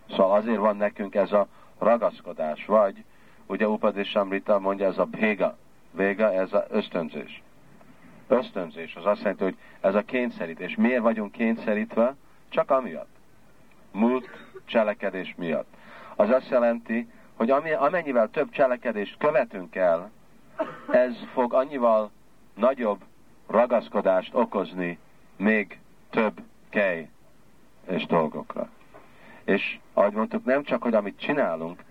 Szóval 0.10 0.38
azért 0.38 0.58
van 0.58 0.78
nekünk 0.78 1.16
ez 1.16 1.32
a 1.32 1.48
ragaszkodás, 1.78 2.66
vagy 2.66 3.04
ugye 3.46 3.68
Upadésamrita 3.68 4.60
mondja, 4.60 4.88
ez 4.88 4.98
a 4.98 5.08
véga, 5.12 5.58
véga, 5.92 6.34
ez 6.34 6.54
a 6.54 6.66
ösztönzés. 6.70 7.42
Ösztönzés, 8.28 8.96
az 8.96 9.06
azt 9.06 9.22
jelenti, 9.22 9.44
hogy 9.44 9.58
ez 9.82 9.96
a 9.96 10.02
kényszerítés. 10.02 10.76
Miért 10.76 11.02
vagyunk 11.02 11.32
kényszerítve? 11.32 12.16
Csak 12.50 12.72
amiatt. 12.72 13.16
Múlt 13.92 14.30
cselekedés 14.66 15.36
miatt. 15.38 15.74
Az 16.16 16.30
azt 16.30 16.50
jelenti, 16.50 17.10
hogy 17.50 17.72
amennyivel 17.72 18.30
több 18.30 18.50
cselekedést 18.50 19.18
követünk 19.18 19.76
el, 19.76 20.12
ez 20.92 21.14
fog 21.34 21.54
annyival 21.54 22.12
nagyobb 22.56 23.00
ragaszkodást 23.48 24.36
okozni 24.36 24.98
még 25.36 25.80
több 26.10 26.42
kej 26.70 27.10
és 27.88 28.06
dolgokra. 28.06 28.70
És 29.44 29.80
ahogy 29.94 30.14
mondtuk, 30.14 30.46
nem 30.46 30.64
csak, 30.64 30.84
hogy 30.84 30.94
amit 30.94 31.20
csinálunk, 31.20 31.84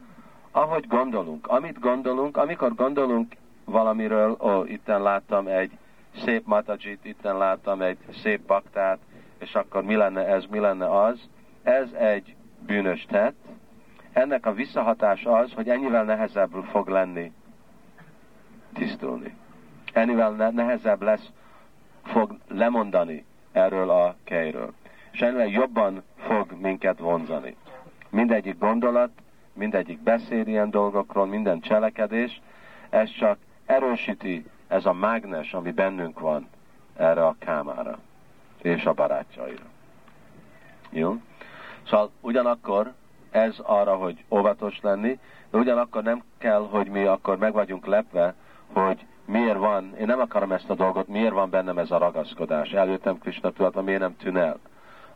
ahogy 0.51 0.87
gondolunk, 0.87 1.47
amit 1.47 1.79
gondolunk, 1.79 2.37
amikor 2.37 2.75
gondolunk 2.75 3.33
valamiről, 3.65 4.37
ó, 4.41 4.65
itten 4.65 5.03
láttam 5.03 5.47
egy 5.47 5.71
szép 6.25 6.47
matajit, 6.47 7.05
itten 7.05 7.37
láttam 7.37 7.83
egy 7.83 7.99
szép 8.23 8.41
baktát, 8.41 8.99
és 9.39 9.55
akkor 9.55 9.83
mi 9.83 9.95
lenne 9.95 10.27
ez, 10.27 10.45
mi 10.51 10.59
lenne 10.59 11.01
az, 11.01 11.29
ez 11.63 11.93
egy 11.93 12.35
bűnös 12.67 13.07
tett. 13.09 13.37
Ennek 14.13 14.47
a 14.47 14.53
visszahatás 14.53 15.25
az, 15.25 15.53
hogy 15.53 15.69
ennyivel 15.69 16.05
nehezebb 16.05 16.53
fog 16.71 16.89
lenni 16.89 17.33
tisztulni. 18.73 19.37
Ennyivel 19.93 20.51
nehezebb 20.51 21.03
lesz, 21.03 21.31
fog 22.03 22.39
lemondani 22.49 23.25
erről 23.53 23.91
a 23.91 24.17
kejről 24.25 24.73
és 25.13 25.21
ennél 25.21 25.47
jobban 25.47 26.03
fog 26.17 26.53
minket 26.61 26.99
vonzani. 26.99 27.57
Mindegyik 28.09 28.59
gondolat, 28.59 29.11
mindegyik 29.53 29.99
beszéd 29.99 30.49
ilyen 30.49 30.71
dolgokról, 30.71 31.27
minden 31.27 31.61
cselekedés, 31.61 32.41
ez 32.91 33.11
csak 33.11 33.39
erősíti 33.67 34.45
ez 34.69 34.87
a 34.87 34.93
mágnes, 34.93 35.55
ami 35.55 35.71
bennünk 35.71 36.21
van 36.21 36.49
erre 36.97 37.27
a 37.27 37.37
kámára 37.39 37.99
és 38.63 38.85
a 38.85 38.93
barátjaira. 38.93 39.65
Jó? 40.91 41.17
Szóval 41.87 42.11
ugyanakkor 42.21 42.93
ez 43.33 43.59
arra, 43.63 43.97
hogy 43.97 44.25
óvatos 44.31 44.81
lenni, 44.81 45.19
de 45.51 45.59
ugyanakkor 45.59 46.03
nem 46.03 46.23
kell, 46.39 46.69
hogy 46.71 46.89
mi 46.89 47.05
akkor 47.05 47.39
meg 47.39 47.53
vagyunk 47.53 47.87
lepve, 47.87 48.35
hogy 48.73 49.07
miért 49.25 49.59
van, 49.59 49.95
én 49.99 50.07
nem 50.07 50.21
akarom 50.21 50.53
ezt 50.53 50.71
a 50.71 50.75
dolgot, 50.75 51.09
miért 51.09 51.33
van 51.33 51.51
bennem 51.51 51.79
ez 51.79 51.91
a 51.91 51.99
ragaszkodás. 51.99 52.71
Előttem 52.71 53.19
Krishna 53.19 53.51
tudatban, 53.51 53.85
miért 53.85 54.01
nem 54.01 54.17
tűn 54.17 54.37
el. 54.37 54.59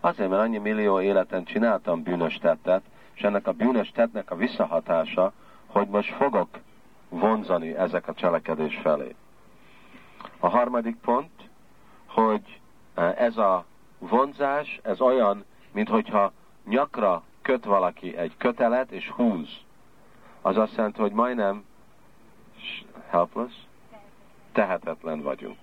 Azért, 0.01 0.29
mert 0.29 0.43
annyi 0.43 0.59
millió 0.59 1.01
életen 1.01 1.45
csináltam 1.45 2.03
bűnös 2.03 2.39
tettet, 2.39 2.83
és 3.15 3.23
ennek 3.23 3.47
a 3.47 3.53
bűnös 3.53 3.91
tettnek 3.91 4.31
a 4.31 4.37
visszahatása, 4.37 5.33
hogy 5.67 5.89
most 5.89 6.15
fogok 6.15 6.49
vonzani 7.09 7.77
ezek 7.77 8.09
a 8.09 8.15
cselekedés 8.15 8.79
felé. 8.83 9.15
A 10.39 10.49
harmadik 10.49 10.97
pont, 10.97 11.31
hogy 12.07 12.61
e, 12.95 13.15
ez 13.19 13.37
a 13.37 13.65
vonzás, 13.99 14.81
ez 14.83 15.01
olyan, 15.01 15.45
mintha 15.73 16.33
nyakra 16.69 17.23
köt 17.47 17.65
valaki 17.65 18.17
egy 18.17 18.37
kötelet 18.37 18.91
és 18.91 19.09
húz. 19.09 19.49
Az 20.41 20.57
azt 20.57 20.77
jelenti, 20.77 21.01
hogy 21.01 21.13
majdnem 21.13 21.65
helpless, 23.09 23.53
tehetetlen 24.53 25.23
vagyunk. 25.23 25.59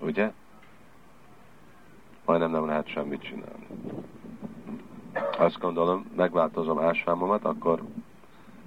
Ugye? 0.00 0.32
majdnem 2.24 2.50
nem 2.50 2.66
lehet 2.66 2.88
semmit 2.88 3.22
csinálni. 3.22 3.66
Azt 5.38 5.58
gondolom, 5.58 6.10
megváltozom 6.16 6.78
ásvámomat, 6.78 7.44
akkor 7.44 7.82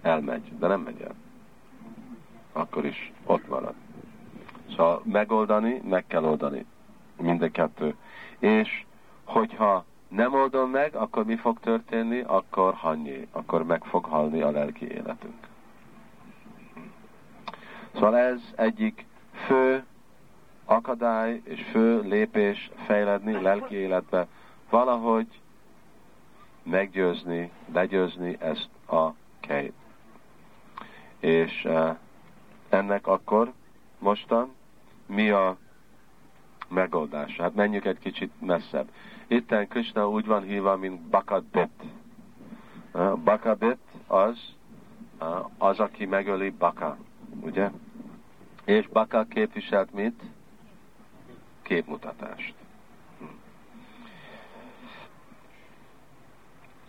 elmegy, 0.02 0.58
de 0.60 0.68
nem 0.68 0.82
megy 0.82 1.02
el. 1.02 1.16
Akkor 2.52 2.86
is 2.86 3.12
ott 3.26 3.48
marad. 3.48 3.74
Szóval 4.70 5.02
megoldani, 5.04 5.82
meg 5.84 6.08
kell 6.08 6.24
oldani. 6.24 6.66
Mind 7.18 7.52
kettő. 7.52 7.96
És 8.40 8.86
hogyha 9.24 9.86
nem 10.16 10.34
oldom 10.34 10.70
meg, 10.70 10.96
akkor 10.96 11.26
mi 11.26 11.36
fog 11.36 11.60
történni? 11.60 12.22
Akkor 12.22 12.74
hanyé, 12.74 13.28
akkor 13.32 13.64
meg 13.64 13.84
fog 13.84 14.06
halni 14.06 14.42
a 14.42 14.52
lelki 14.52 14.88
életünk. 14.88 15.48
Szóval 17.94 18.18
ez 18.18 18.40
egyik 18.56 19.06
fő 19.46 19.84
akadály 20.66 21.42
és 21.44 21.64
fő 21.72 22.02
lépés 22.02 22.72
fejledni 22.86 23.42
lelki 23.42 23.76
életbe, 23.76 24.28
valahogy 24.70 25.28
meggyőzni, 26.64 27.52
legyőzni 27.74 28.38
ezt 28.40 28.70
a 28.88 29.10
kejt. 29.40 29.74
És 31.20 31.66
uh, 31.66 31.98
ennek 32.70 33.08
akkor 33.08 33.52
mostan 34.00 34.54
mi 35.06 35.30
a 35.30 35.58
megoldás? 36.68 37.38
Hát 37.38 37.56
menjünk 37.56 37.86
egy 37.86 38.00
kicsit 38.00 38.32
messzebb. 38.40 38.90
Itten 39.28 39.68
Krishna 39.68 40.10
úgy 40.10 40.26
van 40.26 40.44
hívva, 40.44 40.78
mint 40.78 41.02
Bakadbit. 41.02 41.84
Uh, 42.94 43.18
Bakadbit 43.18 43.78
az, 44.08 44.40
az, 45.58 45.80
aki 45.80 46.06
megöli 46.06 46.50
Baka, 46.50 46.98
ugye? 47.42 47.70
És 48.66 48.88
Baka 48.88 49.24
képviselt 49.24 49.94
mit? 49.94 50.24
képmutatást. 51.66 52.54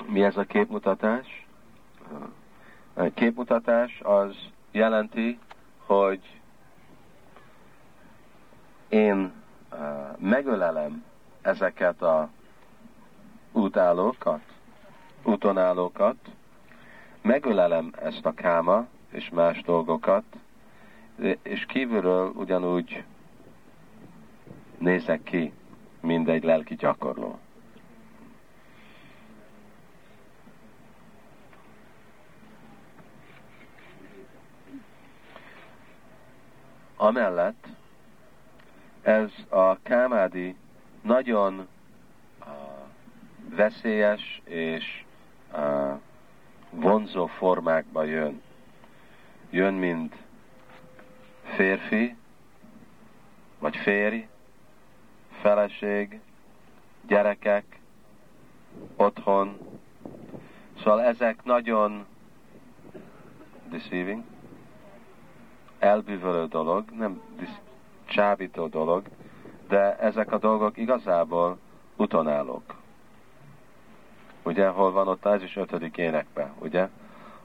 Mi 0.07 0.23
ez 0.23 0.37
a 0.37 0.45
képmutatás? 0.45 1.47
A 2.95 3.03
képmutatás 3.15 4.01
az 4.01 4.37
jelenti, 4.71 5.39
hogy 5.87 6.41
én 8.89 9.33
megölelem 10.19 11.05
ezeket 11.43 12.03
a 12.03 12.29
útállókat, 13.53 14.41
útonállókat, 15.23 16.17
megölelem 17.23 17.93
ezt 18.03 18.27
a 18.27 18.35
káma 18.35 18.87
és 19.11 19.31
más 19.31 19.63
dolgokat, 19.63 20.25
és 21.43 21.67
kívülről 21.67 22.33
ugyanúgy 22.35 23.05
nézek 24.79 25.23
ki, 25.23 25.53
mint 26.01 26.29
egy 26.29 26.45
lelki 26.45 26.75
gyakorló. 26.75 27.39
Amellett 36.97 37.67
ez 39.07 39.31
a 39.49 39.83
kámádi 39.83 40.57
nagyon 41.03 41.69
uh, 42.41 42.47
veszélyes 43.57 44.41
és 44.45 45.05
uh, 45.53 46.01
vonzó 46.71 47.27
formákba 47.27 48.05
jön. 48.05 48.43
Jön, 49.51 49.75
mint 49.75 50.17
férfi, 51.43 52.17
vagy 53.59 53.77
férj, 53.77 54.27
feleség, 55.41 56.21
gyerekek, 57.07 57.81
otthon. 58.97 59.59
Szóval 60.79 61.03
ezek 61.03 61.45
nagyon 61.45 62.07
deceiving, 63.69 64.23
elbűvölő 65.79 66.47
dolog, 66.47 66.91
nem 66.91 67.21
csábító 68.17 68.67
dolog, 68.67 69.03
de 69.69 69.99
ezek 69.99 70.33
a 70.33 70.39
dolgok 70.39 70.77
igazából 70.77 71.59
utonállók. 71.97 72.75
Ugye, 74.43 74.69
hol 74.69 74.93
van 74.93 75.09
ott 75.09 75.25
az 75.27 75.43
is 75.43 75.57
ötödik 75.57 75.97
énekben, 75.97 76.53
ugye? 76.59 76.89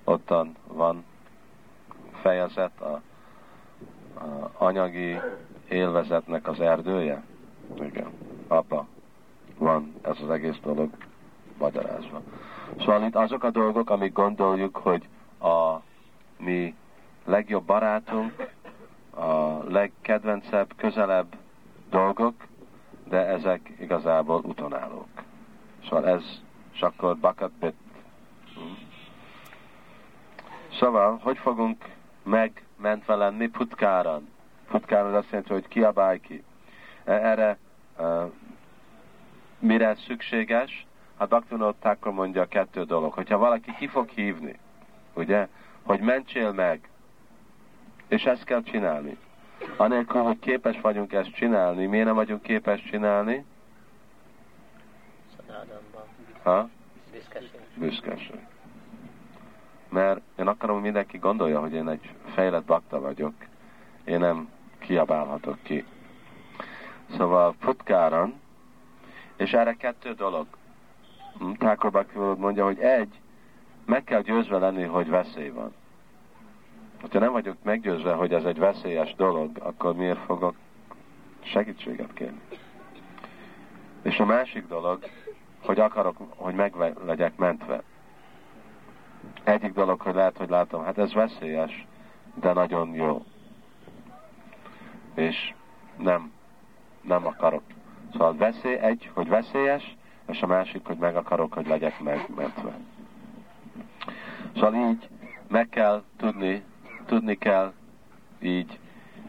Ottan 0.03 0.55
van 0.67 1.05
fejezet 2.21 2.81
a, 2.81 3.01
a 4.23 4.51
anyagi 4.57 5.19
élvezetnek 5.69 6.47
az 6.47 6.59
erdője. 6.59 7.23
Igen. 7.79 8.11
Apa, 8.47 8.87
van 9.57 9.93
ez 10.01 10.17
az 10.21 10.29
egész 10.29 10.59
dolog 10.63 10.89
magyarázva. 11.57 12.21
Szóval 12.79 13.03
itt 13.03 13.15
azok 13.15 13.43
a 13.43 13.51
dolgok, 13.51 13.89
amik 13.89 14.13
gondoljuk, 14.13 14.75
hogy 14.75 15.07
a 15.39 15.81
mi 16.37 16.75
legjobb 17.25 17.63
barátunk, 17.63 18.49
a 19.15 19.63
legkedvencebb, 19.69 20.73
közelebb 20.75 21.35
dolgok, 21.89 22.33
de 23.03 23.25
ezek 23.25 23.71
igazából 23.79 24.41
utonállók. 24.43 25.09
Szóval 25.83 26.07
ez, 26.07 26.23
és 26.73 26.85
bucket 26.99 27.51
bit. 27.59 27.75
Szóval, 30.79 31.19
hogy 31.23 31.37
fogunk 31.37 31.85
megmentve 32.23 33.15
lenni 33.15 33.47
putkáran? 33.47 34.29
Putkáran 34.67 35.13
azt 35.13 35.29
jelenti, 35.29 35.53
hogy 35.53 35.67
kiabálj 35.67 36.19
ki. 36.19 36.43
E, 37.03 37.11
erre 37.11 37.57
uh, 37.97 38.31
mire 39.59 39.95
szükséges? 39.95 40.85
Hát 41.17 41.27
Bhaktivinoda 41.29 41.97
mondja 42.11 42.45
kettő 42.45 42.83
dolog. 42.83 43.13
Hogyha 43.13 43.37
valaki 43.37 43.75
ki 43.75 43.87
fog 43.87 44.09
hívni, 44.09 44.59
ugye, 45.13 45.47
hogy 45.83 45.99
mentsél 45.99 46.51
meg, 46.51 46.89
és 48.11 48.23
ezt 48.23 48.43
kell 48.43 48.63
csinálni. 48.63 49.17
Anélkül, 49.77 50.21
hogy 50.21 50.39
képes 50.39 50.81
vagyunk 50.81 51.13
ezt 51.13 51.33
csinálni, 51.33 51.85
miért 51.85 52.05
nem 52.05 52.15
vagyunk 52.15 52.41
képes 52.41 52.83
csinálni? 52.83 53.45
Ha? 56.43 56.69
Büszkeség. 57.75 58.39
Mert 59.89 60.21
én 60.37 60.47
akarom, 60.47 60.75
hogy 60.75 60.83
mindenki 60.83 61.17
gondolja, 61.17 61.59
hogy 61.59 61.73
én 61.73 61.87
egy 61.87 62.13
fejlett 62.33 62.63
bakta 62.63 62.99
vagyok. 62.99 63.33
Én 64.03 64.19
nem 64.19 64.49
kiabálhatok 64.79 65.57
ki. 65.63 65.85
Szóval 67.17 67.55
futkáran, 67.59 68.39
és 69.35 69.53
erre 69.53 69.73
kettő 69.73 70.13
dolog. 70.13 70.47
Thakur 71.57 72.37
mondja, 72.37 72.65
hogy 72.65 72.79
egy, 72.79 73.19
meg 73.85 74.03
kell 74.03 74.21
győzve 74.21 74.57
lenni, 74.57 74.83
hogy 74.83 75.09
veszély 75.09 75.49
van. 75.49 75.73
Ha 77.09 77.19
nem 77.19 77.31
vagyok 77.31 77.55
meggyőzve, 77.63 78.13
hogy 78.13 78.33
ez 78.33 78.43
egy 78.43 78.57
veszélyes 78.57 79.15
dolog, 79.15 79.57
akkor 79.59 79.95
miért 79.95 80.25
fogok 80.25 80.55
segítséget 81.41 82.13
kérni? 82.13 82.41
És 84.01 84.19
a 84.19 84.25
másik 84.25 84.67
dolog, 84.67 84.99
hogy 85.61 85.79
akarok, 85.79 86.17
hogy 86.35 86.55
meg 86.55 86.73
legyek 87.05 87.35
mentve. 87.35 87.83
Egyik 89.43 89.73
dolog, 89.73 90.01
hogy 90.01 90.15
lehet, 90.15 90.37
hogy 90.37 90.49
látom, 90.49 90.83
hát 90.83 90.97
ez 90.97 91.13
veszélyes, 91.13 91.87
de 92.33 92.53
nagyon 92.53 92.93
jó. 92.93 93.25
És 95.15 95.53
nem, 95.97 96.31
nem 97.01 97.25
akarok. 97.25 97.63
Szóval 98.11 98.35
veszély, 98.35 98.75
egy, 98.75 99.09
hogy 99.13 99.27
veszélyes, 99.27 99.95
és 100.27 100.41
a 100.41 100.47
másik, 100.47 100.85
hogy 100.85 100.97
meg 100.97 101.15
akarok, 101.15 101.53
hogy 101.53 101.67
legyek 101.67 101.99
megmentve. 101.99 102.77
Szóval 104.53 104.89
így 104.89 105.09
meg 105.47 105.69
kell 105.69 106.03
tudni, 106.17 106.63
tudni 107.11 107.37
kell 107.37 107.73
így 108.39 108.79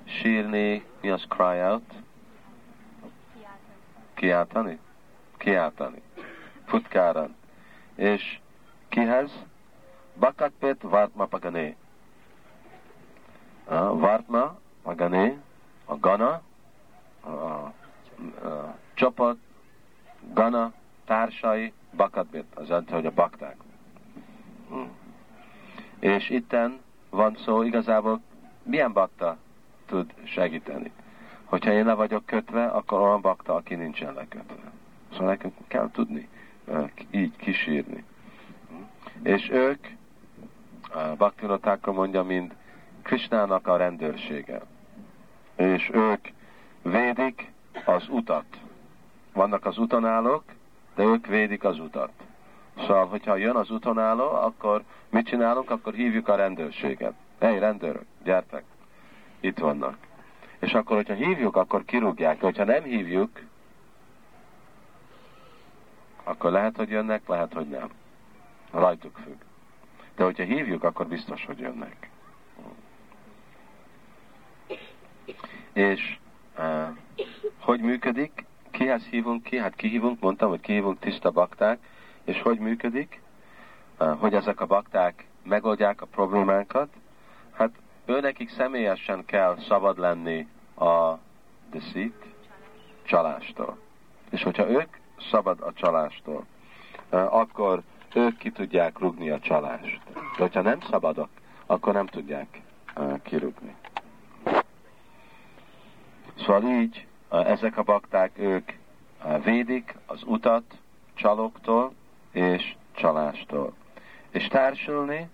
sírni, 0.05 0.85
mi 1.01 1.11
az 1.11 1.25
cry 1.29 1.61
out? 1.61 1.93
Kiáltani? 4.15 4.79
Kiáltani. 5.37 6.03
Futkáran. 6.65 7.35
És 7.95 8.41
kihez? 8.89 9.31
Bakatpet 10.19 10.83
Vartma 10.83 11.27
Pagané. 11.27 11.77
Vartma 13.93 14.59
Pagané, 14.83 15.39
a 15.85 15.97
Gana, 15.99 16.43
a, 17.21 17.29
a, 17.29 17.73
a 18.43 18.77
csapat, 18.95 19.37
Gana, 20.33 20.73
társai, 21.05 21.73
Bakatbet, 21.97 22.45
az 22.55 22.69
jelenti, 22.69 22.93
hogy 22.93 23.07
a 23.07 23.11
bakták. 23.11 23.57
Hmm. 24.69 24.91
És 25.99 26.31
itten 26.31 26.82
van 27.13 27.37
szó 27.45 27.63
igazából, 27.63 28.21
milyen 28.63 28.93
bakta 28.93 29.37
tud 29.87 30.13
segíteni. 30.25 30.93
Hogyha 31.45 31.73
én 31.73 31.85
le 31.85 31.95
vagyok 31.95 32.27
kötve, 32.27 32.67
akkor 32.67 33.01
olyan 33.01 33.21
bakta, 33.21 33.55
aki 33.55 33.75
nincsen 33.75 34.15
lekötve. 34.15 34.71
Szóval 35.11 35.27
nekünk 35.27 35.55
kell 35.69 35.91
tudni 35.93 36.29
így 37.11 37.37
kísírni. 37.37 38.05
És 39.23 39.51
ők, 39.51 39.87
Bhaktivinotáka 41.17 41.93
mondja, 41.93 42.23
mint 42.23 42.55
Krishnának 43.03 43.67
a 43.67 43.77
rendőrsége. 43.77 44.61
És 45.57 45.91
ők 45.93 46.29
védik 46.83 47.53
az 47.85 48.09
utat. 48.09 48.61
Vannak 49.33 49.67
az 49.67 49.79
utonállók, 49.79 50.45
de 50.95 51.03
ők 51.03 51.27
védik 51.27 51.65
az 51.65 51.79
utat. 51.79 52.11
Szóval, 52.87 53.07
hogyha 53.07 53.37
jön 53.37 53.57
az 53.57 53.71
utonálló, 53.71 54.29
akkor 54.29 54.83
mit 55.11 55.27
csinálunk? 55.27 55.71
Akkor 55.71 55.95
hívjuk 55.95 56.29
a 56.29 56.35
rendőrséget. 56.35 57.13
Hely, 57.41 57.59
rendőrök, 57.59 58.05
gyertek! 58.25 58.65
Itt 59.41 59.59
vannak. 59.59 59.97
És 60.59 60.73
akkor, 60.73 60.97
hogyha 60.97 61.15
hívjuk, 61.15 61.57
akkor 61.57 61.85
kirúgják. 61.85 62.41
Hogyha 62.41 62.65
nem 62.65 62.83
hívjuk, 62.83 63.41
akkor 66.25 66.51
lehet, 66.51 66.77
hogy 66.77 66.89
jönnek, 66.89 67.29
lehet, 67.29 67.53
hogy 67.53 67.69
nem. 67.69 67.89
Rajtuk 68.71 69.19
függ. 69.25 69.41
De 70.17 70.25
hogyha 70.25 70.43
hívjuk, 70.43 70.85
akkor 70.85 71.07
biztos, 71.07 71.45
hogy 71.45 71.59
jönnek. 71.59 72.11
És 75.73 76.17
uh, 76.59 76.89
hogy 77.59 77.81
működik? 77.81 78.45
Kihez 78.71 79.03
hívunk 79.05 79.43
ki? 79.43 79.59
Hát 79.59 79.75
kihívunk, 79.75 80.21
mondtam, 80.21 80.49
hogy 80.49 80.61
kihívunk 80.61 80.99
tiszta 80.99 81.31
bakták. 81.31 81.79
És 82.25 82.43
hogy 82.43 82.59
működik? 82.59 83.23
Hogy 84.19 84.35
ezek 84.35 84.61
a 84.61 84.67
bakták 84.67 85.27
megoldják 85.45 86.01
a 86.03 86.07
problémánkat? 86.07 86.89
Hát 87.53 87.71
őnekik 88.05 88.51
személyesen 88.51 89.25
kell 89.25 89.57
szabad 89.69 89.99
lenni 89.99 90.47
a 90.77 91.15
deceit, 91.71 92.25
csalástól. 93.03 93.79
És 94.31 94.43
hogyha 94.43 94.69
ők 94.69 94.97
szabad 95.31 95.61
a 95.61 95.73
csalástól, 95.73 96.47
akkor 97.09 97.83
ők 98.15 98.39
ki 98.39 98.51
tudják 98.51 98.99
rugni 98.99 99.31
a 99.31 99.41
csalást. 99.41 100.01
De 100.15 100.43
hogyha 100.43 100.61
nem 100.61 100.81
szabadok, 100.91 101.29
akkor 101.67 101.93
nem 101.93 102.07
tudják 102.07 102.61
kirugni. 103.23 103.75
Szóval 106.37 106.63
így 106.63 107.07
ezek 107.29 107.77
a 107.77 107.83
bakták, 107.83 108.39
ők 108.39 108.73
védik 109.45 109.97
az 110.07 110.23
utat 110.25 110.65
csalóktól 111.15 111.93
és 112.33 112.75
csalástól. 112.93 113.73
És 114.31 114.47
társulni 114.47 115.29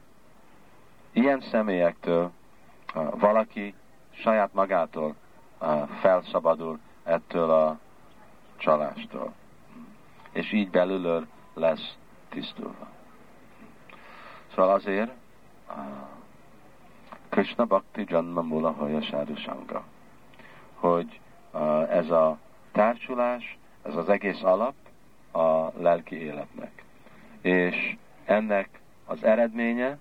ilyen 1.13 1.41
személyektől 1.41 2.31
valaki 3.11 3.75
saját 4.11 4.55
magától 4.55 5.15
felszabadul 6.01 6.79
ettől 7.05 7.51
a 7.51 7.79
csalástól 8.57 9.35
és 10.33 10.53
így 10.53 10.71
belülről 10.71 11.27
lesz 11.55 11.97
tisztulva. 12.29 12.89
Szóval 14.55 14.71
azért 14.75 15.11
Krishna 17.29 17.65
Bhakti 17.65 18.05
Janma 18.09 18.43
Mula 18.43 18.71
Hoya 18.71 19.01
Sanga, 19.37 19.85
hogy 20.75 21.21
ez 21.89 22.11
a 22.11 22.39
társulás, 22.73 23.59
ez 23.83 23.97
az 23.97 24.09
egész 24.09 24.43
alap 24.43 24.75
a 25.33 25.73
lelki 25.81 26.17
életnek. 26.17 26.85
És 27.41 27.97
ennek 28.25 28.81
az 29.05 29.25
eredménye, 29.25 29.99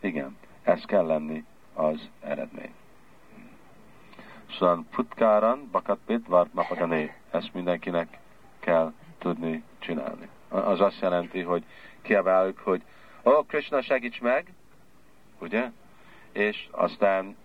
igen, 0.00 0.36
ez 0.62 0.84
kell 0.84 1.06
lenni 1.06 1.44
az 1.74 2.10
eredmény. 2.20 2.74
Szóval 4.58 4.84
putkáran, 4.90 5.68
bakatpit, 5.70 6.26
vart 6.26 6.52
napagané, 6.52 7.14
ezt 7.30 7.54
mindenkinek 7.54 8.18
kell 8.58 8.92
tudni 9.18 9.62
csinálni. 9.78 10.28
Az 10.48 10.80
azt 10.80 11.00
jelenti, 11.00 11.40
hogy 11.40 11.64
kiabáljuk, 12.02 12.58
hogy 12.58 12.82
ó, 13.22 13.30
oh, 13.30 13.46
Krishna 13.46 13.82
segíts 13.82 14.20
meg, 14.20 14.52
ugye? 15.38 15.70
És 16.32 16.68
aztán 16.70 17.36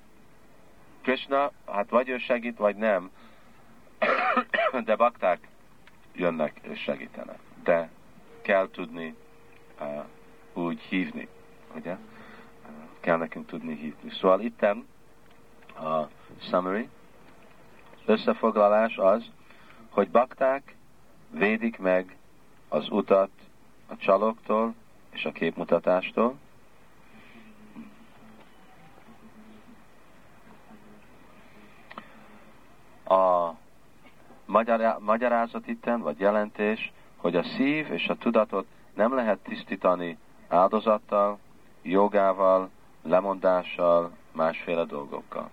Krishna, 1.01 1.51
hát 1.71 1.89
vagy 1.89 2.09
ő 2.09 2.17
segít, 2.17 2.57
vagy 2.57 2.75
nem, 2.75 3.11
de 4.85 4.95
bakták 4.95 5.47
jönnek 6.13 6.59
és 6.61 6.79
segítenek. 6.79 7.39
De 7.63 7.89
kell 8.41 8.69
tudni 8.71 9.15
úgy 10.53 10.79
hívni, 10.79 11.27
ugye? 11.75 11.97
Kell 12.99 13.17
nekünk 13.17 13.45
tudni 13.45 13.75
hívni. 13.75 14.09
Szóval 14.09 14.41
itten 14.41 14.87
a 15.75 16.07
summary, 16.49 16.89
összefoglalás 18.05 18.97
az, 18.97 19.31
hogy 19.89 20.09
bakták 20.09 20.75
védik 21.29 21.77
meg 21.77 22.17
az 22.69 22.89
utat 22.89 23.29
a 23.87 23.97
csalóktól 23.97 24.73
és 25.09 25.25
a 25.25 25.31
képmutatástól. 25.31 26.35
A 33.03 33.51
magyarázat 34.99 35.67
itten, 35.67 36.01
vagy 36.01 36.19
jelentés, 36.19 36.91
hogy 37.17 37.35
a 37.35 37.43
szív 37.43 37.91
és 37.91 38.07
a 38.07 38.15
tudatot 38.15 38.65
nem 38.93 39.15
lehet 39.15 39.39
tisztítani 39.39 40.17
áldozattal, 40.47 41.39
jogával, 41.81 42.69
lemondással, 43.03 44.11
másféle 44.31 44.83
dolgokkal. 44.85 45.49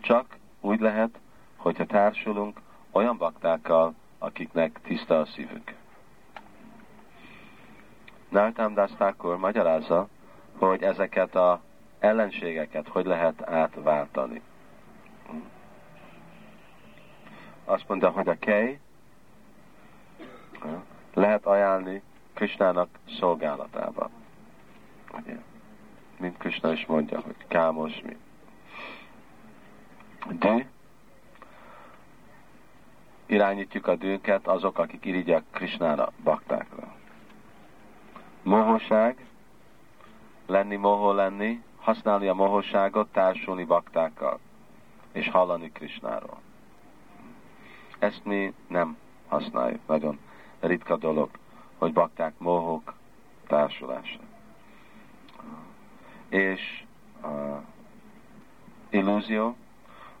Csak 0.00 0.36
úgy 0.60 0.80
lehet, 0.80 1.18
hogyha 1.56 1.86
társulunk 1.86 2.60
olyan 2.90 3.16
baktákkal, 3.16 3.94
akiknek 4.18 4.80
tiszta 4.82 5.20
a 5.20 5.26
szívük. 5.26 5.74
Náltám 8.28 8.74
Dásztákor 8.74 9.38
magyarázza, 9.38 10.08
hogy 10.58 10.82
ezeket 10.82 11.34
a 11.34 11.60
ellenségeket 11.98 12.88
hogy 12.88 13.04
lehet 13.06 13.42
átváltani. 13.42 14.42
Azt 17.64 17.88
mondja, 17.88 18.10
hogy 18.10 18.28
a 18.28 18.38
kej 18.38 18.80
lehet 21.14 21.46
ajánlni 21.46 22.02
Krisnának 22.36 22.88
szolgálatába. 23.18 24.10
Mint 26.18 26.38
Krishna 26.38 26.72
is 26.72 26.86
mondja, 26.86 27.20
hogy 27.20 27.34
kámos 27.48 28.00
mi. 28.02 28.16
De 30.38 30.68
irányítjuk 33.26 33.86
a 33.86 33.96
dőnket 33.96 34.46
azok, 34.46 34.78
akik 34.78 35.04
irigyek 35.04 35.42
Krisnára, 35.50 36.12
baktákra. 36.22 36.94
Mohóság, 38.42 39.26
lenni 40.46 40.76
mohó 40.76 41.12
lenni, 41.12 41.62
használni 41.78 42.26
a 42.26 42.34
mohóságot, 42.34 43.12
társulni 43.12 43.64
baktákkal, 43.64 44.38
és 45.12 45.28
hallani 45.28 45.72
Krisnáról. 45.72 46.40
Ezt 47.98 48.24
mi 48.24 48.54
nem 48.68 48.96
használjuk, 49.28 49.80
nagyon 49.86 50.18
ritka 50.60 50.96
dolog, 50.96 51.30
hogy 51.78 51.92
bakták 51.92 52.38
mohók 52.38 52.94
társulása. 53.46 54.18
És 56.28 56.84
uh, 57.22 57.56
illúzió, 58.90 59.56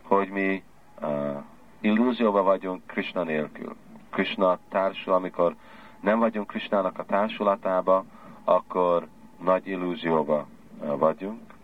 hogy 0.02 0.28
mi 0.28 0.62
uh, 1.00 1.42
illúzióban 1.80 2.44
vagyunk 2.44 2.86
Krishna 2.86 3.22
nélkül. 3.22 3.76
Krishna 4.10 4.58
társul, 4.68 5.12
amikor 5.12 5.56
nem 6.00 6.18
vagyunk 6.18 6.46
Krishnának 6.46 6.98
a 6.98 7.04
társulatába, 7.04 8.04
akkor 8.44 9.08
nagy 9.42 9.66
illúzióba 9.66 10.46
uh, 10.80 10.98
vagyunk, 10.98 11.54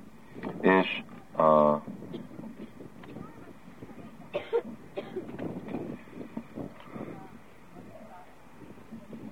és 0.61 1.03
a 1.37 1.81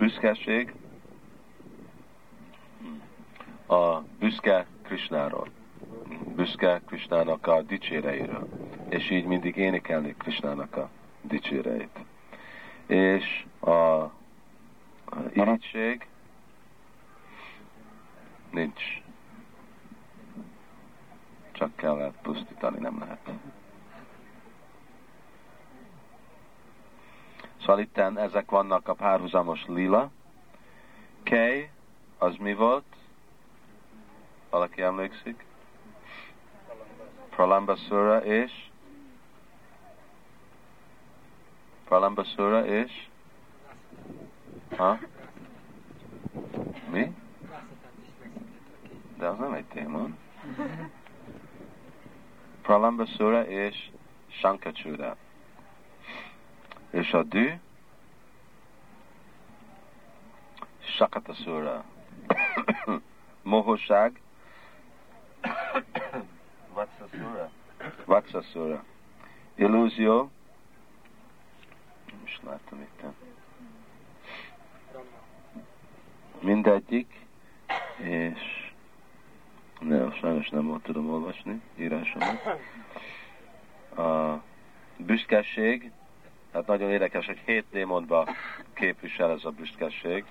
büszkeség 0.00 0.74
a 3.66 4.00
büszke 4.18 4.66
Krishnáról, 4.82 5.48
büszke 6.36 6.80
Krishnának 6.86 7.46
a 7.46 7.62
dicséreiről, 7.62 8.48
és 8.88 9.10
így 9.10 9.24
mindig 9.24 9.56
énekelni 9.56 10.14
Krishnának 10.18 10.76
a 10.76 10.90
dicséreit. 11.22 11.98
És 12.86 13.44
a 13.60 14.04
irigység 15.32 16.06
nincs. 18.50 18.82
Csak 21.52 21.76
kellett 21.76 22.20
pusztítani, 22.22 22.78
nem 22.78 22.98
lehet. 22.98 23.30
Szóval 27.60 27.80
itt 27.80 27.98
ezek 27.98 28.50
vannak 28.50 28.88
a 28.88 28.94
párhuzamos 28.94 29.64
lila. 29.66 30.10
Kej, 31.22 31.70
az 32.18 32.36
mi 32.36 32.54
volt? 32.54 32.84
Valaki 34.50 34.82
emlékszik? 34.82 35.44
Pralambasura 37.30 38.24
és 38.24 38.52
Pralambasura 41.84 42.66
és 42.66 43.08
ha? 44.76 44.98
Mi? 46.90 47.14
De 49.16 49.26
az 49.26 49.38
nem 49.38 49.52
egy 49.52 49.64
téma. 49.64 50.08
Pralambasura 52.62 53.46
és 53.46 53.90
Shankachura. 54.28 55.16
És 56.90 57.12
a 57.12 57.22
dű 57.22 57.50
Sakatasura. 60.78 61.84
Mohosság 63.42 64.20
Vatsasura. 66.74 67.50
Vatsasura. 68.04 68.84
Illúzió. 69.54 70.30
Most 72.20 72.42
láttam 72.42 72.80
itt. 72.80 73.02
Mindegyik, 76.40 77.26
és 77.96 78.72
ne, 79.80 80.14
sajnos 80.14 80.48
nem 80.48 80.66
volt 80.66 80.82
tudom 80.82 81.10
olvasni 81.10 81.62
írásomat. 81.76 82.58
A 83.96 84.42
büszkeség, 84.96 85.92
hát 86.52 86.66
nagyon 86.66 86.90
érdekes, 86.90 87.26
hogy 87.26 87.40
hét 87.44 87.64
démonba 87.70 88.28
képvisel 88.74 89.30
ez 89.30 89.44
a 89.44 89.50
büszkeség. 89.50 90.24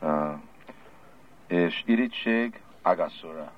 Uh, 0.00 0.34
és 1.46 1.82
irigység, 1.86 2.60
Agasura. 2.82 3.52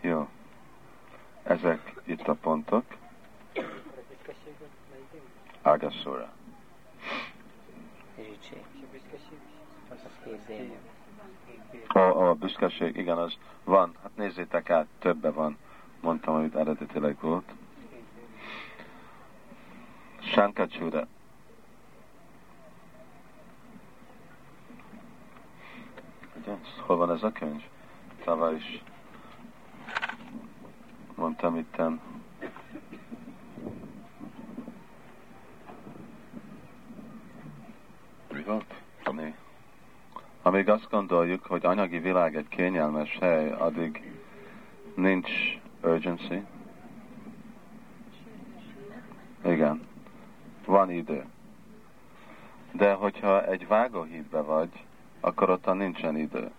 Jó. 0.00 0.28
Ezek 1.42 2.00
itt 2.04 2.28
a 2.28 2.34
pontok. 2.34 2.84
Agasura. 5.62 6.32
A, 11.88 11.98
a 11.98 12.34
büszkeség, 12.34 12.96
igen, 12.96 13.18
az 13.18 13.36
van. 13.64 13.96
Hát 14.02 14.16
nézzétek 14.16 14.70
át, 14.70 14.86
többe 14.98 15.30
van. 15.30 15.58
Mondtam, 16.02 16.34
amit 16.34 16.54
eredetileg 16.54 17.16
volt. 17.20 17.52
Sankacsura. 20.20 21.06
Ugye? 26.36 26.56
Hol 26.86 26.96
van 26.96 27.10
ez 27.10 27.22
a 27.22 27.32
könyv? 27.32 27.62
Tavaly 28.24 28.54
is 28.54 28.82
mondtam 31.14 31.56
itten. 31.56 32.00
Mi 38.32 38.42
volt? 38.42 38.74
Mi? 39.12 39.34
Amíg 40.42 40.68
azt 40.68 40.90
gondoljuk, 40.90 41.46
hogy 41.46 41.64
anyagi 41.64 41.98
világ 41.98 42.36
egy 42.36 42.48
kényelmes 42.48 43.18
hely, 43.18 43.50
addig 43.50 44.12
nincs 44.94 45.61
urgency. 45.84 46.44
Igen. 49.44 49.86
Van 50.66 50.90
idő. 50.90 51.24
De 52.72 52.92
hogyha 52.92 53.46
egy 53.46 53.66
vágóhídbe 53.66 54.40
vagy, 54.40 54.84
akkor 55.20 55.50
ott 55.50 55.74
nincsen 55.74 56.16
idő. 56.16 56.50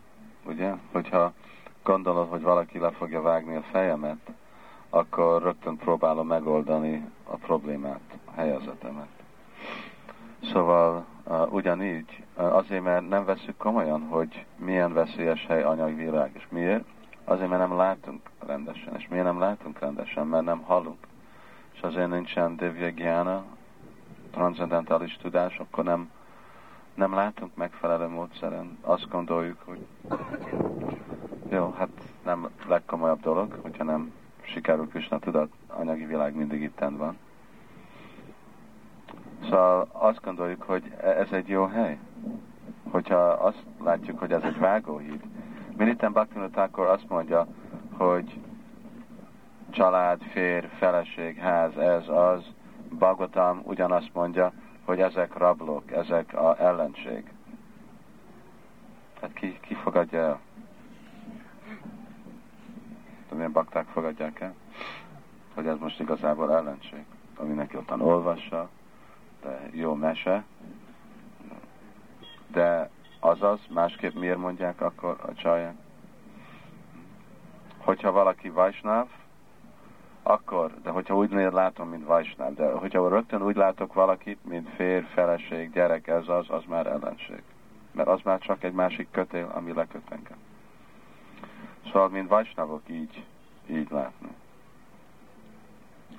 Ugye? 0.45 0.73
Hogyha 0.91 1.33
gondolod, 1.83 2.29
hogy 2.29 2.41
valaki 2.41 2.79
le 2.79 2.91
fogja 2.91 3.21
vágni 3.21 3.55
a 3.55 3.61
fejemet, 3.61 4.31
akkor 4.89 5.43
rögtön 5.43 5.77
próbálom 5.77 6.27
megoldani 6.27 7.09
a 7.23 7.35
problémát, 7.35 8.17
a 8.25 8.31
helyzetemet. 8.31 9.07
Szóval 10.51 11.05
uh, 11.23 11.53
ugyanígy, 11.53 12.23
uh, 12.37 12.55
azért, 12.55 12.83
mert 12.83 13.09
nem 13.09 13.25
veszük 13.25 13.57
komolyan, 13.57 14.01
hogy 14.01 14.45
milyen 14.55 14.93
veszélyes 14.93 15.45
hely 15.45 15.63
anyagvilág, 15.63 16.31
és 16.33 16.47
miért? 16.49 16.85
Azért, 17.25 17.49
mert 17.49 17.67
nem 17.67 17.77
látunk 17.77 18.21
rendesen. 18.45 18.95
És 18.95 19.07
miért 19.07 19.25
nem 19.25 19.39
látunk 19.39 19.79
rendesen? 19.79 20.27
Mert 20.27 20.45
nem 20.45 20.61
hallunk. 20.61 21.07
És 21.73 21.81
azért 21.81 22.09
nincsen 22.09 22.55
Divya 22.55 22.89
Gyana, 22.89 23.43
transzendentális 24.31 25.17
tudás, 25.17 25.59
akkor 25.59 25.83
nem 25.83 26.09
nem 26.93 27.13
látunk 27.13 27.55
megfelelő 27.55 28.07
módszeren. 28.07 28.77
Azt 28.81 29.09
gondoljuk, 29.09 29.57
hogy 29.65 29.85
jó, 31.49 31.73
hát 31.77 31.89
nem 32.23 32.49
legkomolyabb 32.67 33.21
dolog, 33.21 33.57
hogyha 33.61 33.83
nem 33.83 34.13
sikerül 34.41 34.87
Krishna 34.87 35.19
tudat, 35.19 35.51
anyagi 35.67 36.05
világ 36.05 36.35
mindig 36.35 36.61
itten 36.61 36.97
van. 36.97 37.17
Szóval 39.43 39.87
azt 39.91 40.21
gondoljuk, 40.23 40.61
hogy 40.61 40.91
e- 41.01 41.07
ez 41.07 41.31
egy 41.31 41.47
jó 41.47 41.65
hely. 41.65 41.99
Hogyha 42.91 43.17
azt 43.17 43.63
látjuk, 43.83 44.19
hogy 44.19 44.31
ez 44.31 44.43
egy 44.43 44.57
vágóhíd. 44.57 45.21
Minitten 45.77 46.11
Bhaktivinoda 46.11 46.61
akkor 46.61 46.87
azt 46.87 47.09
mondja, 47.09 47.47
hogy 47.97 48.39
család, 49.69 50.21
fér, 50.21 50.69
feleség, 50.77 51.37
ház, 51.37 51.77
ez, 51.77 52.07
az. 52.07 52.43
Bhagavatam 52.89 53.61
ugyanazt 53.63 54.13
mondja, 54.13 54.51
hogy 54.85 54.99
ezek 54.99 55.37
rablók, 55.37 55.91
ezek 55.91 56.33
a 56.33 56.59
ellenség. 56.59 57.31
Tehát 59.19 59.35
ki, 59.35 59.59
ki 59.61 59.73
fogadja 59.73 60.19
el? 60.19 60.39
De 63.29 63.35
milyen 63.35 63.51
bakták 63.51 63.87
fogadják 63.87 64.39
el? 64.39 64.55
Hogy 65.53 65.67
ez 65.67 65.77
most 65.79 65.99
igazából 65.99 66.53
ellenség. 66.53 67.05
Ami 67.35 67.47
mindenki 67.47 67.77
ottan 67.77 68.01
olvassa, 68.01 68.69
de 69.41 69.69
jó 69.71 69.93
mese. 69.93 70.43
De 72.47 72.89
azaz, 73.33 73.59
másképp 73.69 74.13
miért 74.13 74.37
mondják 74.37 74.81
akkor 74.81 75.17
a 75.21 75.33
csaják? 75.33 75.75
Hogyha 77.77 78.11
valaki 78.11 78.49
Vajsnáv, 78.49 79.07
akkor, 80.23 80.71
de 80.83 80.89
hogyha 80.89 81.15
úgy 81.15 81.31
látom, 81.31 81.89
mint 81.89 82.05
Vajsnáv, 82.05 82.53
de 82.53 82.71
hogyha 82.71 83.09
rögtön 83.09 83.41
úgy 83.41 83.55
látok 83.55 83.93
valakit, 83.93 84.45
mint 84.45 84.69
férj, 84.69 85.05
feleség, 85.05 85.71
gyerek, 85.71 86.07
ez 86.07 86.27
az, 86.27 86.45
az 86.49 86.63
már 86.67 86.87
ellenség. 86.87 87.43
Mert 87.91 88.07
az 88.07 88.19
már 88.23 88.39
csak 88.39 88.63
egy 88.63 88.73
másik 88.73 89.07
kötél, 89.11 89.51
ami 89.53 89.73
leköt 89.73 90.11
engem. 90.11 90.37
Szóval, 91.85 92.09
mint 92.09 92.29
Vajsnavok 92.29 92.81
így, 92.89 93.23
így 93.69 93.91
látni. 93.91 94.29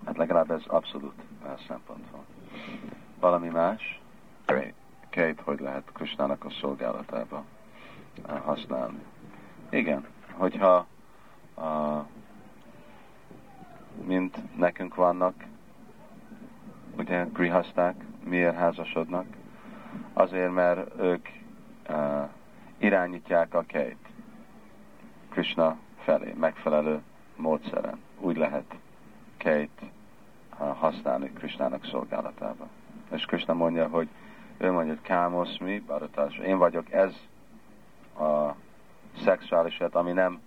Hát 0.05 0.16
legalább 0.16 0.50
ez 0.50 0.62
abszolút 0.66 1.22
szempont 1.66 2.11
van. 2.11 2.24
Valami 3.20 3.48
más? 3.48 4.00
Két, 5.14 5.40
hogy 5.40 5.61
lehet 5.61 5.90
Krisnának 5.92 6.44
a 6.44 6.50
szolgálatába 6.50 7.44
használni. 8.44 9.03
Igen, 9.70 10.07
hogyha 10.33 10.87
uh, 11.57 12.07
mint 14.05 14.57
nekünk 14.57 14.94
vannak, 14.94 15.35
ugye 16.98 17.24
grihaszták, 17.33 18.05
miért 18.24 18.57
házasodnak? 18.57 19.27
Azért, 20.12 20.53
mert 20.53 21.00
ők 21.00 21.29
uh, 21.88 22.29
irányítják 22.79 23.55
a 23.55 23.64
keit 23.66 24.09
Krishna 25.29 25.77
felé, 25.98 26.33
megfelelő 26.38 27.03
módszeren. 27.37 28.00
Úgy 28.18 28.37
lehet 28.37 28.74
keit 29.37 29.81
uh, 29.81 30.77
használni 30.77 31.33
Krishnának 31.33 31.85
szolgálatába. 31.85 32.68
És 33.11 33.24
Krishna 33.24 33.55
mondja, 33.55 33.88
hogy 33.88 34.09
ő 34.57 34.71
mondja, 34.71 34.99
kámoszmi, 35.03 35.79
baratás, 35.79 36.37
én 36.37 36.59
vagyok 36.59 36.93
ez 36.93 37.14
a 38.19 38.55
szexuális 39.25 39.79
élet, 39.79 39.95
ami 39.95 40.12
nem 40.12 40.40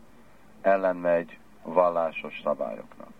ellenmegy 0.62 1.38
vallásos 1.63 2.41
szabályoknak. 2.43 3.13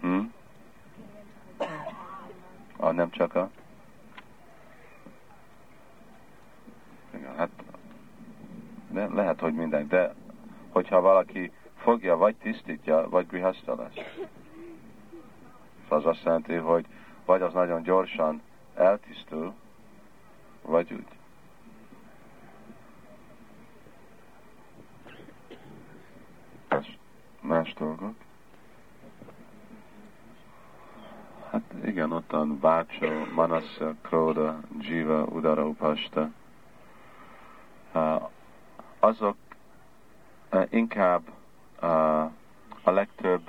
Hm? 0.00 0.20
A, 2.76 2.90
nem 2.90 3.10
csak 3.10 3.34
a... 3.34 3.50
Igen, 7.14 7.36
hát 7.36 7.50
de 8.88 9.08
lehet, 9.14 9.40
hogy 9.40 9.54
minden, 9.54 9.88
de 9.88 10.14
hogyha 10.70 11.00
valaki 11.00 11.52
fogja, 11.76 12.16
vagy 12.16 12.36
tisztítja, 12.36 13.08
vagy 13.08 13.26
grihaszta 13.26 13.74
lesz. 13.74 14.04
Az 15.88 16.06
azt 16.06 16.24
jelenti, 16.24 16.54
hogy 16.54 16.86
vagy 17.24 17.42
az 17.42 17.52
nagyon 17.52 17.82
gyorsan 17.82 18.42
eltisztul, 18.74 19.54
vagy 20.62 20.92
úgy. 20.92 21.06
Más, 26.68 26.98
más 27.40 27.72
dolgok. 27.72 28.14
Hát 31.50 31.74
igen, 31.84 32.12
ottan 32.12 32.60
Vácsó, 32.60 33.08
Manassa, 33.34 33.94
Króda, 34.02 34.60
Jiva, 34.78 35.24
Udara, 35.24 35.66
Upasta. 35.66 36.30
Azok 38.98 39.36
inkább 40.70 41.22
a 42.82 42.90
legtöbb, 42.90 43.40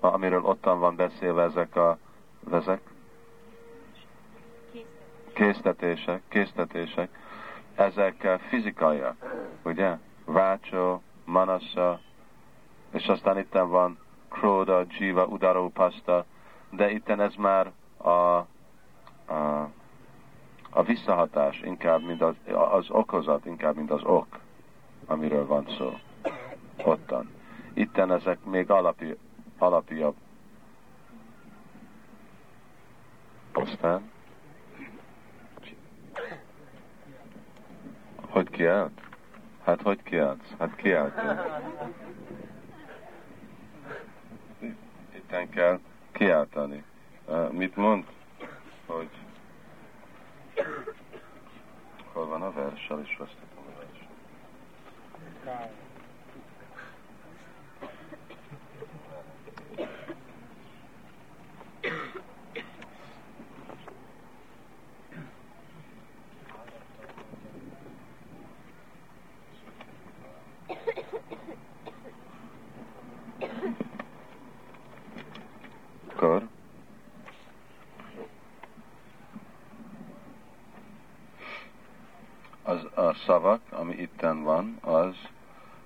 amiről 0.00 0.44
ottan 0.44 0.78
van 0.78 0.96
beszélve 0.96 1.42
ezek 1.42 1.76
a 1.76 1.98
ezek, 2.50 2.93
késztetések, 5.34 6.22
késztetések, 6.28 7.08
ezek 7.74 8.38
fizikaiak, 8.48 9.16
ugye? 9.62 9.96
Vácsó, 10.24 11.02
Manassa, 11.24 12.00
és 12.90 13.06
aztán 13.06 13.38
itt 13.38 13.52
van 13.52 13.98
Króda, 14.28 14.84
Jiva, 14.98 15.26
Udara, 15.26 15.62
Upasta, 15.62 16.24
de 16.70 16.90
itt 16.90 17.08
ez 17.08 17.34
már 17.34 17.72
a, 17.96 18.08
a, 18.08 19.70
a 20.70 20.82
visszahatás 20.82 21.60
inkább, 21.60 22.02
mint 22.02 22.22
az, 22.22 22.34
az 22.52 22.90
okozat, 22.90 23.46
inkább, 23.46 23.76
mint 23.76 23.90
az 23.90 24.02
ok, 24.02 24.38
amiről 25.06 25.46
van 25.46 25.66
szó. 25.78 25.98
Ottan. 26.84 27.30
Itten 27.72 28.12
ezek 28.12 28.44
még 28.44 28.70
alapi, 28.70 29.16
alapiabb. 29.58 30.14
Aztán 33.52 34.12
hogy 38.34 38.43
kiált? 38.54 39.00
Hát 39.64 39.82
hogy 39.82 40.02
kiállt? 40.02 40.42
Hát 40.58 40.76
kiállt. 40.76 41.20
Itten 45.14 45.50
kell 45.50 45.80
kiáltani. 46.12 46.84
Uh, 47.26 47.52
mit 47.52 47.76
mond? 47.76 48.04
Hogy 48.86 49.08
hol 52.12 52.26
van 52.26 52.42
a 52.42 52.52
versel, 52.52 53.00
és 53.00 53.16
vesztetem 53.16 53.64
a 53.66 53.70
versel. 82.64 83.14
szavak, 83.14 83.60
ami 83.70 83.94
itten 83.94 84.42
van, 84.42 84.78
az 84.80 85.16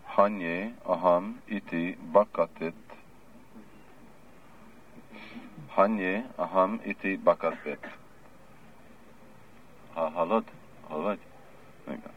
hanyé, 0.05 0.75
aham, 0.83 1.41
iti, 1.45 1.99
bakatit. 2.13 2.75
Hanyé, 5.69 6.25
aham, 6.35 6.81
iti, 6.85 7.17
bakatit. 7.17 7.97
Ha 9.93 10.09
hallod? 10.09 10.45
Hol 10.81 11.03
vagy? 11.03 11.19
Igen. 11.87 12.13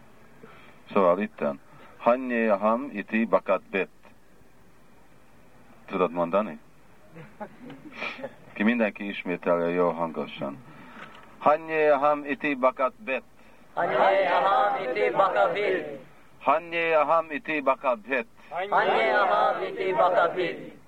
Szóval 0.91 1.19
itten. 1.19 1.59
Hanyé, 1.97 2.47
aham, 2.47 2.89
iti, 2.93 3.25
bakatbit. 3.25 3.89
Tudod 5.85 6.11
mondani? 6.11 6.59
Ki 8.53 8.63
mindenki 8.63 9.07
ismételje 9.07 9.69
jó 9.69 9.89
hangosan. 9.89 10.63
Hanyé, 11.37 11.87
aham, 11.87 12.25
iti, 12.25 12.55
bakatbit. 12.55 13.23
Hanye 13.73 14.29
aham 14.29 14.83
iti 14.83 15.09
bakavit. 15.09 15.85
Hanye 16.39 16.95
aham 16.95 17.31
iti 17.31 17.61
bakavit. 17.61 18.27
Hanye 18.49 19.13
aham 19.13 19.63
iti 19.63 19.93
bakavit. 19.93 20.79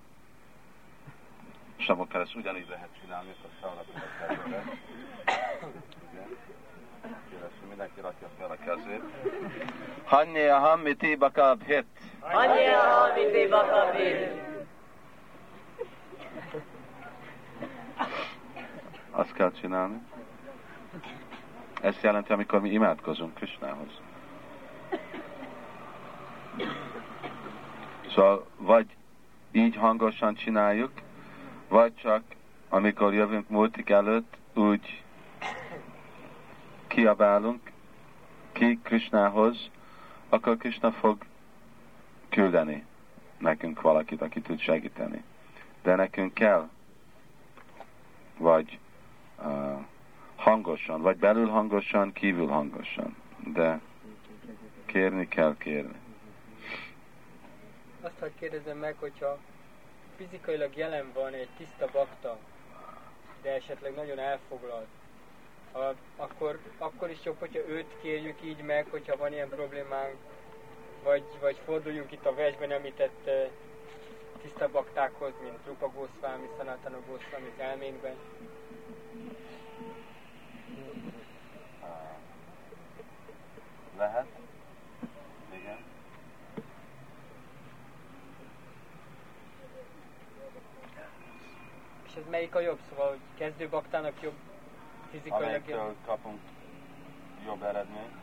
Sabokkel 1.86 2.22
ezt 2.22 2.36
ugyanígy 2.36 2.68
lehet 2.70 2.90
csinálni, 3.02 3.30
ezt 3.30 3.44
a 3.44 3.50
szalapokat 3.62 4.04
mindenki 7.76 8.02
rakja 8.02 8.28
fel 8.40 8.52
a 8.52 8.58
kezét. 8.66 9.02
Hanye 10.04 10.54
aham 10.54 10.88
iti 10.88 11.16
bakavit. 11.16 11.86
Hanye 12.20 12.76
aham 12.76 13.18
iti 13.18 13.48
bakavit. 13.48 14.32
Azt 19.12 19.34
kell 19.34 19.52
csinálni. 19.52 20.02
Ezt 21.84 22.02
jelenti, 22.02 22.32
amikor 22.32 22.62
mi 22.62 22.70
imádkozunk 22.70 23.34
Krisnához. 23.34 24.02
Szóval 28.10 28.46
vagy 28.58 28.86
így 29.52 29.76
hangosan 29.76 30.36
csináljuk, 30.36 30.92
vagy 31.68 31.96
csak 31.96 32.24
amikor 32.70 33.14
jövünk 33.14 33.50
múltik 33.50 33.90
előtt, 33.90 34.38
úgy 34.54 35.04
kiabálunk 36.88 37.72
ki 38.52 38.80
Krishnához, 38.84 39.70
akkor 40.30 40.58
Krishna 40.58 40.92
fog 40.92 41.18
küldeni 42.30 42.86
nekünk 43.38 43.82
valakit, 43.82 44.22
aki 44.22 44.42
tud 44.42 44.60
segíteni. 44.60 45.24
De 45.82 45.96
nekünk 45.96 46.34
kell, 46.34 46.70
vagy 48.38 48.80
uh, 49.46 49.80
hangosan, 50.44 51.02
vagy 51.02 51.18
belül 51.18 51.48
hangosan, 51.48 52.14
kívül 52.14 52.48
hangosan. 52.48 53.16
De 53.54 53.82
kérni 54.86 55.28
kell 55.28 55.56
kérni. 55.58 56.02
Azt 58.02 58.20
hogy 58.20 58.32
kérdezem 58.40 58.78
meg, 58.78 58.96
hogyha 59.00 59.38
fizikailag 60.16 60.76
jelen 60.76 61.12
van 61.14 61.34
egy 61.34 61.50
tiszta 61.58 61.90
bakta, 61.94 62.38
de 63.42 63.50
esetleg 63.50 63.96
nagyon 63.96 64.20
elfoglalt, 64.20 64.88
akkor, 66.16 66.60
akkor 66.78 67.10
is 67.10 67.20
jobb, 67.24 67.40
hogyha 67.40 67.68
őt 67.68 67.96
kérjük 68.02 68.44
így 68.44 68.62
meg, 68.62 68.88
hogyha 68.90 69.18
van 69.18 69.34
ilyen 69.34 69.50
problémánk, 69.50 70.16
vagy, 71.04 71.24
vagy 71.42 71.58
forduljunk 71.66 72.12
itt 72.12 72.26
a 72.26 72.36
versben 72.36 72.72
említett 72.72 73.22
uh, 73.26 73.52
tiszta 74.42 74.70
baktákhoz, 74.72 75.34
mint 75.42 75.60
Rupa 75.68 75.88
Goswami, 75.88 76.48
Sanatana 76.58 76.98
Goswami 77.08 77.52
elménkben. 77.58 78.16
Lehet? 83.98 84.26
Igen. 85.54 85.78
És 92.08 92.16
ez 92.16 92.30
melyik 92.30 92.56
a 92.56 92.60
jobb? 92.60 92.80
Szóval, 92.90 93.10
hogy 93.10 93.20
kezdő 93.38 93.68
baktának 93.70 94.22
jobb 94.22 94.36
fizikailag 95.12 95.48
Amelyiktől 95.48 95.96
kapunk 96.06 96.40
jobb 97.46 97.64
eredményt. 97.64 98.22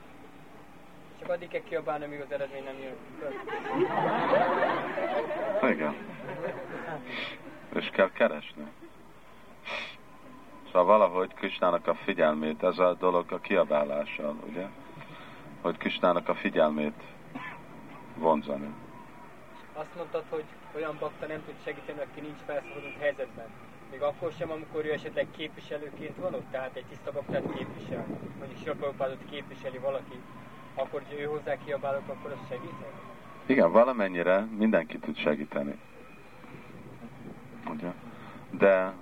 Csak 1.20 1.28
addig 1.28 1.48
kell 1.48 1.62
kiabálni, 1.62 2.04
amíg 2.04 2.20
az 2.20 2.32
eredmény 2.32 2.64
nem 2.64 2.78
jön. 2.78 2.96
Igen. 5.72 5.94
És 7.74 7.90
kell 7.90 8.10
keresni. 8.12 8.66
Szóval 10.66 10.84
valahogy 10.84 11.34
Krisnának 11.34 11.86
a 11.86 11.94
figyelmét, 11.94 12.62
ez 12.62 12.78
a 12.78 12.94
dolog 12.94 13.32
a 13.32 13.38
kiabálással, 13.40 14.36
ugye? 14.46 14.66
Hogy 15.60 15.76
Krisnának 15.76 16.28
a 16.28 16.34
figyelmét 16.34 17.02
vonzani. 18.14 18.74
Azt 19.72 19.96
mondtad, 19.96 20.24
hogy 20.28 20.44
olyan 20.76 20.96
bakta 21.00 21.26
nem 21.26 21.42
tud 21.46 21.54
segíteni, 21.64 21.98
aki 21.98 22.20
nincs 22.20 22.38
felszabadult 22.46 22.98
helyzetben. 22.98 23.46
Még 23.90 24.02
akkor 24.02 24.32
sem, 24.38 24.50
amikor 24.50 24.84
ő 24.84 24.92
esetleg 24.92 25.26
képviselőként 25.36 26.16
van 26.16 26.34
ott, 26.34 26.50
tehát 26.50 26.76
egy 26.76 26.84
tiszta 26.88 27.12
baktát 27.12 27.42
képvisel, 27.56 28.06
mondjuk 28.38 28.60
Srapalopádot 28.62 29.24
képviseli 29.30 29.78
valaki, 29.78 30.20
akkor, 30.74 31.02
hogy 31.08 31.20
ő 31.20 31.24
hozzá 31.24 31.56
kiabálok, 31.64 32.08
akkor 32.08 32.30
az 32.30 32.48
segít? 32.48 32.74
Igen, 33.46 33.72
valamennyire 33.72 34.40
mindenki 34.40 34.98
tud 34.98 35.16
segíteni. 35.16 35.78
Ugye? 37.70 37.92
De 38.50 38.92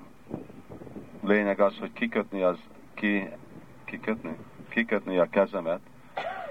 lényeg 1.23 1.61
az, 1.61 1.79
hogy 1.79 1.93
kikötni 1.93 2.43
az, 2.43 2.59
ki, 2.95 3.29
kikötni? 3.85 4.37
Kikötni 4.69 5.19
a 5.19 5.29
kezemet, 5.29 5.81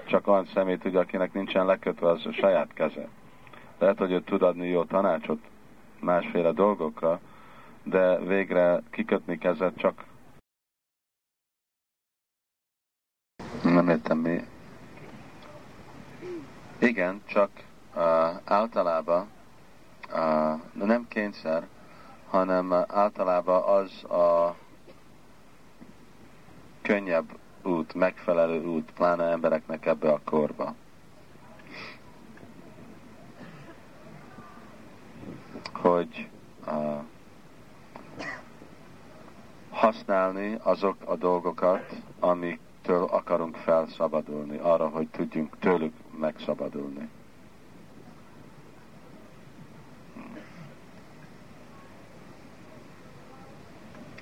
csak 0.08 0.26
olyan 0.26 0.46
szemét 0.54 0.80
tudja, 0.80 1.00
akinek 1.00 1.32
nincsen 1.32 1.66
lekötve 1.66 2.08
az 2.08 2.26
a 2.26 2.32
saját 2.32 2.72
keze. 2.74 3.08
Lehet, 3.78 3.98
hogy 3.98 4.12
ő 4.12 4.22
tud 4.22 4.42
adni 4.42 4.68
jó 4.68 4.84
tanácsot 4.84 5.38
másféle 6.00 6.52
dolgokra, 6.52 7.20
de 7.82 8.18
végre 8.18 8.82
kikötni 8.90 9.38
kezet 9.38 9.76
csak 9.76 10.04
nem 13.62 13.88
értem 13.88 14.18
mi. 14.18 14.44
Igen, 16.78 17.22
csak 17.26 17.50
uh, 17.94 18.02
általában 18.44 19.28
uh, 20.12 20.86
nem 20.86 21.06
kényszer, 21.08 21.66
hanem 22.28 22.72
általában 22.72 23.62
az 23.62 24.04
a 24.04 24.56
könnyebb 26.82 27.38
út, 27.68 27.94
megfelelő 27.94 28.64
út, 28.64 28.92
pláne 28.92 29.24
embereknek 29.24 29.86
ebbe 29.86 30.12
a 30.12 30.20
korba. 30.24 30.74
Hogy 35.72 36.28
uh, 36.66 37.02
használni 39.70 40.58
azok 40.62 40.96
a 41.04 41.16
dolgokat, 41.16 41.94
amiktől 42.20 43.04
akarunk 43.04 43.56
felszabadulni, 43.56 44.58
arra, 44.58 44.88
hogy 44.88 45.08
tudjunk 45.08 45.58
tőlük 45.58 45.94
megszabadulni. 46.18 47.08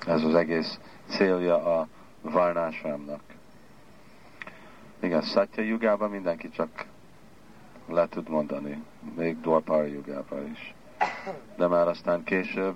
Ez 0.05 0.23
az 0.23 0.35
egész 0.35 0.79
célja 1.07 1.79
a 1.79 1.87
varnásámnak. 2.21 3.26
Igen, 4.99 5.21
Satya 5.21 5.61
jugában 5.61 6.09
mindenki 6.09 6.49
csak 6.49 6.85
le 7.87 8.07
tud 8.07 8.29
mondani, 8.29 8.83
még 9.15 9.41
Dwapara 9.41 9.83
jugában 9.83 10.51
is. 10.51 10.73
De 11.55 11.67
már 11.67 11.87
aztán 11.87 12.23
később 12.23 12.75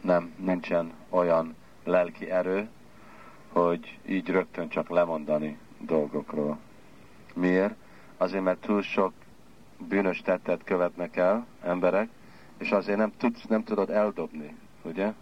nem, 0.00 0.32
nincsen 0.36 0.92
olyan 1.08 1.54
lelki 1.84 2.30
erő, 2.30 2.68
hogy 3.52 3.98
így 4.06 4.28
rögtön 4.28 4.68
csak 4.68 4.88
lemondani 4.88 5.58
dolgokról. 5.78 6.58
Miért? 7.34 7.74
Azért, 8.16 8.42
mert 8.42 8.60
túl 8.60 8.82
sok 8.82 9.12
bűnös 9.88 10.20
tettet 10.20 10.64
követnek 10.64 11.16
el 11.16 11.46
emberek, 11.62 12.08
és 12.58 12.70
azért 12.70 12.98
nem, 12.98 13.12
tudsz, 13.16 13.44
nem 13.44 13.64
tudod 13.64 13.90
eldobni, 13.90 14.56
ugye? 14.82 15.12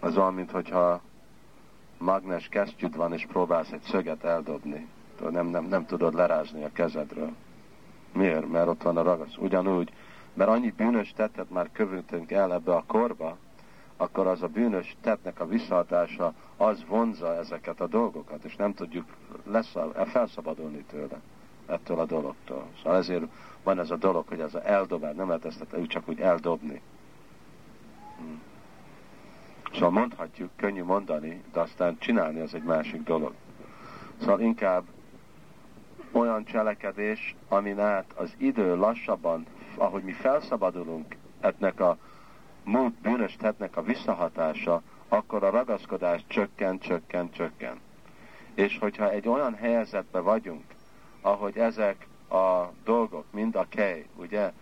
Az 0.00 0.16
olyan, 0.16 0.34
mintha 0.34 1.00
magnes 1.98 2.48
kesztyűd 2.48 2.96
van, 2.96 3.12
és 3.12 3.26
próbálsz 3.26 3.72
egy 3.72 3.82
szöget 3.82 4.24
eldobni. 4.24 4.86
Nem, 5.30 5.46
nem, 5.46 5.64
nem 5.64 5.86
tudod 5.86 6.14
lerázni 6.14 6.64
a 6.64 6.72
kezedről. 6.72 7.30
Miért? 8.12 8.50
Mert 8.50 8.68
ott 8.68 8.82
van 8.82 8.96
a 8.96 9.02
ragasz. 9.02 9.36
Ugyanúgy, 9.38 9.92
mert 10.34 10.50
annyi 10.50 10.70
bűnös 10.76 11.12
tettet 11.16 11.50
már 11.50 11.68
követünk 11.72 12.32
el 12.32 12.52
ebbe 12.52 12.74
a 12.74 12.84
korba, 12.86 13.36
akkor 13.96 14.26
az 14.26 14.42
a 14.42 14.48
bűnös 14.48 14.96
tettnek 15.00 15.40
a 15.40 15.46
visszahatása, 15.46 16.32
az 16.56 16.84
vonza 16.88 17.34
ezeket 17.34 17.80
a 17.80 17.86
dolgokat, 17.86 18.44
és 18.44 18.56
nem 18.56 18.74
tudjuk 18.74 19.04
leszal, 19.44 19.92
felszabadulni 20.06 20.84
tőle, 20.90 21.20
ettől 21.66 21.98
a 21.98 22.04
dologtól. 22.04 22.66
Szóval 22.76 22.98
ezért 22.98 23.24
van 23.62 23.78
ez 23.78 23.90
a 23.90 23.96
dolog, 23.96 24.28
hogy 24.28 24.40
ez 24.40 24.54
a 24.54 24.68
eldobás, 24.68 25.14
nem 25.14 25.26
lehet 25.26 25.44
ezt 25.44 25.66
csak 25.86 26.08
úgy 26.08 26.20
eldobni. 26.20 26.80
Hmm. 28.16 28.42
Szóval 29.76 29.90
mondhatjuk, 29.90 30.50
könnyű 30.56 30.82
mondani, 30.82 31.42
de 31.52 31.60
aztán 31.60 31.98
csinálni 31.98 32.40
az 32.40 32.54
egy 32.54 32.62
másik 32.62 33.02
dolog. 33.02 33.32
Szóval 34.20 34.40
inkább 34.40 34.84
olyan 36.12 36.44
cselekedés, 36.44 37.36
amin 37.48 37.78
át 37.78 38.12
az 38.14 38.34
idő 38.36 38.76
lassabban, 38.76 39.46
ahogy 39.76 40.02
mi 40.02 40.12
felszabadulunk 40.12 41.16
ennek 41.40 41.80
a 41.80 41.98
múlt 42.64 42.94
bűnös 42.94 43.36
tettnek 43.36 43.76
a 43.76 43.82
visszahatása, 43.82 44.82
akkor 45.08 45.44
a 45.44 45.50
ragaszkodás 45.50 46.24
csökken, 46.26 46.78
csökken, 46.78 47.30
csökken. 47.30 47.80
És 48.54 48.78
hogyha 48.78 49.10
egy 49.10 49.28
olyan 49.28 49.54
helyzetben 49.54 50.22
vagyunk, 50.24 50.64
ahogy 51.20 51.56
ezek 51.56 52.06
a 52.30 52.72
dolgok, 52.84 53.24
mind 53.30 53.56
a 53.56 53.66
kej, 53.68 54.06
ugye, 54.14 54.52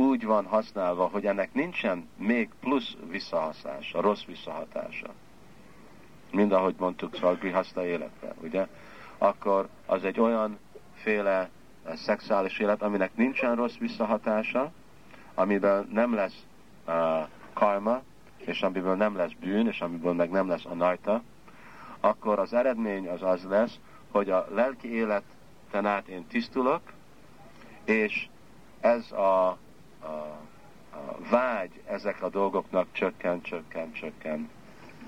úgy 0.00 0.24
van 0.24 0.44
használva, 0.44 1.06
hogy 1.06 1.26
ennek 1.26 1.54
nincsen 1.54 2.08
még 2.16 2.48
plusz 2.60 2.96
visszahatása, 3.10 4.00
rossz 4.00 4.24
visszahatása. 4.24 5.06
Mind 6.32 6.52
ahogy 6.52 6.74
mondtuk, 6.78 7.14
szóval 7.14 7.34
grihaszta 7.34 7.86
életben, 7.86 8.34
ugye? 8.42 8.66
Akkor 9.18 9.68
az 9.86 10.04
egy 10.04 10.20
olyan 10.20 10.58
féle 10.94 11.48
eh, 11.84 11.96
szexuális 11.96 12.58
élet, 12.58 12.82
aminek 12.82 13.16
nincsen 13.16 13.54
rossz 13.56 13.76
visszahatása, 13.76 14.72
amiben 15.34 15.88
nem 15.92 16.14
lesz 16.14 16.44
uh, 16.86 16.94
karma, 17.52 18.02
és 18.36 18.62
amiből 18.62 18.94
nem 18.96 19.16
lesz 19.16 19.32
bűn, 19.40 19.66
és 19.66 19.80
amiből 19.80 20.12
meg 20.12 20.30
nem 20.30 20.48
lesz 20.48 20.64
anajta, 20.64 21.22
akkor 22.00 22.38
az 22.38 22.52
eredmény 22.52 23.08
az 23.08 23.22
az 23.22 23.44
lesz, 23.44 23.78
hogy 24.10 24.30
a 24.30 24.46
lelki 24.50 24.94
életen 24.94 25.86
át 25.86 26.08
én 26.08 26.26
tisztulok, 26.26 26.80
és 27.84 28.28
ez 28.80 29.12
a, 29.12 29.58
a, 30.02 30.06
a 30.96 31.16
vágy 31.30 31.80
ezek 31.86 32.22
a 32.22 32.28
dolgoknak 32.28 32.86
csökken, 32.92 33.42
csökken, 33.42 33.92
csökken, 33.92 34.50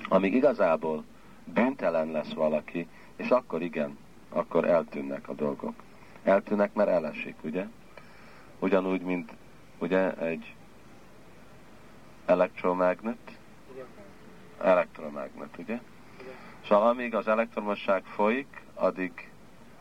amíg 0.09 0.35
igazából 0.35 1.05
bűntelen 1.45 2.11
lesz 2.11 2.33
valaki, 2.33 2.89
és 3.17 3.29
akkor 3.29 3.63
igen, 3.63 3.99
akkor 4.29 4.65
eltűnnek 4.65 5.29
a 5.29 5.33
dolgok. 5.33 5.75
Eltűnnek, 6.23 6.75
mert 6.75 6.89
elesik, 6.89 7.37
ugye? 7.43 7.67
Ugyanúgy, 8.59 9.01
mint 9.01 9.33
ugye 9.79 10.15
egy 10.17 10.55
electromagnet, 12.27 13.39
elektromagnet, 14.61 15.59
ugye? 15.59 15.81
Szóval 16.67 16.89
amíg 16.89 17.15
az 17.15 17.29
elektromosság 17.29 18.05
folyik, 18.05 18.63
addig 18.75 19.31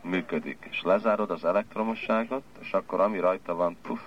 működik. 0.00 0.66
És 0.70 0.82
lezárod 0.82 1.30
az 1.30 1.44
elektromosságot, 1.44 2.42
és 2.60 2.72
akkor 2.72 3.00
ami 3.00 3.18
rajta 3.18 3.54
van, 3.54 3.76
puf, 3.82 4.00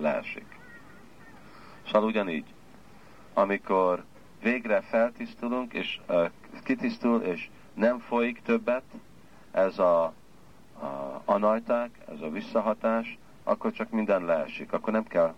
leesik. 0.00 0.58
Szóval 1.86 2.08
ugyanígy, 2.08 2.54
amikor 3.34 4.04
végre 4.42 4.80
feltisztulunk, 4.80 5.72
és 5.72 6.00
uh, 6.08 6.30
kitisztul, 6.64 7.22
és 7.22 7.48
nem 7.74 7.98
folyik 7.98 8.42
többet, 8.42 8.82
ez 9.50 9.78
a, 9.78 10.02
a 10.02 11.22
anajták, 11.24 11.90
ez 12.08 12.20
a 12.20 12.30
visszahatás, 12.30 13.18
akkor 13.42 13.72
csak 13.72 13.90
minden 13.90 14.24
leesik. 14.24 14.72
Akkor 14.72 14.92
nem 14.92 15.06
kell, 15.06 15.34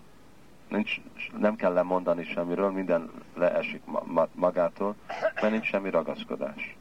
nincs, 0.67 1.01
nem 1.37 1.55
kell 1.55 1.73
lemondani 1.73 2.23
semmiről, 2.23 2.71
minden 2.71 3.11
leesik 3.35 3.85
ma, 3.85 4.27
magától, 4.33 4.95
mert 5.41 5.51
nincs 5.51 5.65
semmi 5.65 5.89
ragaszkodás 5.89 6.75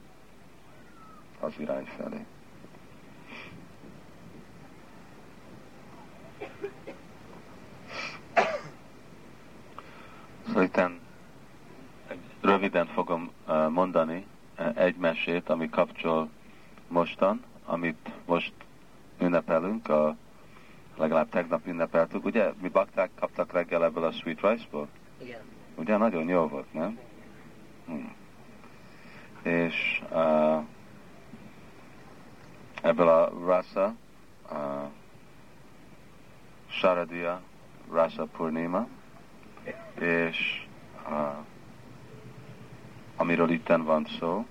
az 1.40 1.52
irány 1.58 1.84
felé. 1.96 2.24
Szóval 10.46 10.62
itt 10.62 10.80
röviden 12.40 12.86
fogom 12.86 13.30
mondani 13.82 14.26
egy 14.74 14.96
mesét, 14.96 15.48
ami 15.48 15.68
kapcsol 15.68 16.28
mostan, 16.88 17.42
amit 17.64 18.10
most 18.26 18.52
ünnepelünk, 19.18 19.88
a, 19.88 20.16
legalább 20.96 21.28
tegnap 21.28 21.66
ünnepeltük. 21.66 22.24
Ugye 22.24 22.52
mi 22.60 22.68
bakták 22.68 23.10
kaptak 23.20 23.52
reggel 23.52 23.84
ebből 23.84 24.04
a 24.04 24.12
sweet 24.12 24.40
rice-ból? 24.40 24.88
Igen. 25.22 25.40
Ugye 25.74 25.96
nagyon 25.96 26.28
jó 26.28 26.48
volt, 26.48 26.72
nem? 26.72 26.98
Hmm. 27.86 28.14
És 29.42 30.02
uh, 30.10 30.64
ebből 32.82 33.08
a 33.08 33.32
rasa, 33.44 33.94
uh, 34.50 34.90
Sharadia 36.68 37.40
Rasa 37.90 38.24
Purnima, 38.24 38.86
és 39.98 40.66
uh, 41.08 41.44
amiről 43.22 43.50
itten 43.50 43.84
van 43.84 44.06
szó, 44.18 44.46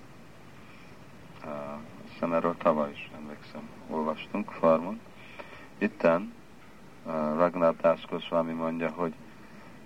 hiszem 2.12 2.32
erről 2.32 2.56
tavaly 2.56 2.90
is 2.90 3.10
emlékszem, 3.14 3.68
olvastunk 3.88 4.50
farmon. 4.50 5.00
Itten 5.78 6.32
Ragnar 7.36 7.76
Das 7.76 8.06
Goswami 8.10 8.52
mondja, 8.52 8.90
hogy 8.90 9.14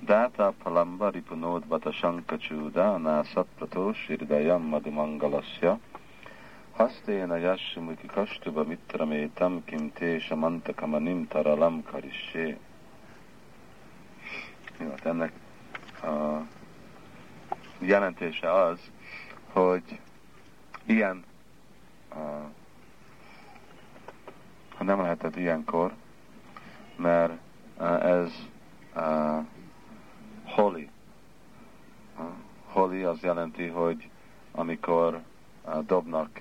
Dáta 0.00 0.52
palamba 0.62 1.08
ripunód 1.08 1.66
bata 1.66 1.92
sankacsúda, 1.92 2.96
násat 2.96 3.46
prató 3.56 3.92
sirdayam 3.92 4.62
madumangalasya, 4.62 5.78
Hasténa 6.76 7.36
jassumuki 7.36 8.06
kastuba 8.06 8.64
mitramétam 8.64 9.64
kim 9.64 9.92
tésa 9.92 10.34
mantakamanim 10.34 11.28
taralam 11.28 11.82
karissé. 11.82 12.58
Jó, 14.78 14.88
hát 14.88 15.06
ennek 15.06 15.32
a 16.02 16.40
jelentése 17.78 18.52
az, 18.52 18.78
hogy 19.52 20.00
ilyen, 20.84 21.24
ha 24.76 24.84
nem 24.84 25.00
lehetett 25.00 25.36
ilyenkor, 25.36 25.92
mert 26.96 27.32
ez 28.02 28.32
a, 28.94 29.40
holi. 30.44 30.88
A, 32.18 32.22
holi 32.66 33.02
az 33.02 33.20
jelenti, 33.20 33.66
hogy 33.66 34.08
amikor 34.52 35.22
a, 35.64 35.80
dobnak 35.80 36.40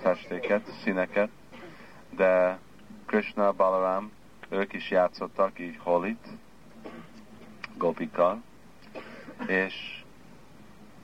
festéket, 0.00 0.72
színeket, 0.82 1.30
de 2.10 2.58
Krishna, 3.06 3.52
Balaram, 3.52 4.12
ők 4.48 4.72
is 4.72 4.90
játszottak 4.90 5.58
így 5.58 5.76
holit, 5.78 6.28
gopikkal, 7.76 8.42
és 9.46 10.04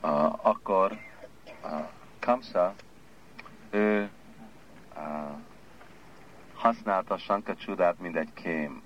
uh, 0.03 0.47
akkor 0.47 0.93
uh, 1.64 1.89
Kamsa, 2.18 2.74
ő 3.70 4.11
uh, 4.97 5.37
használta 6.55 7.18
Sankacsudát, 7.18 8.01
mint 8.01 8.16
egy 8.16 8.33
kém. 8.33 8.83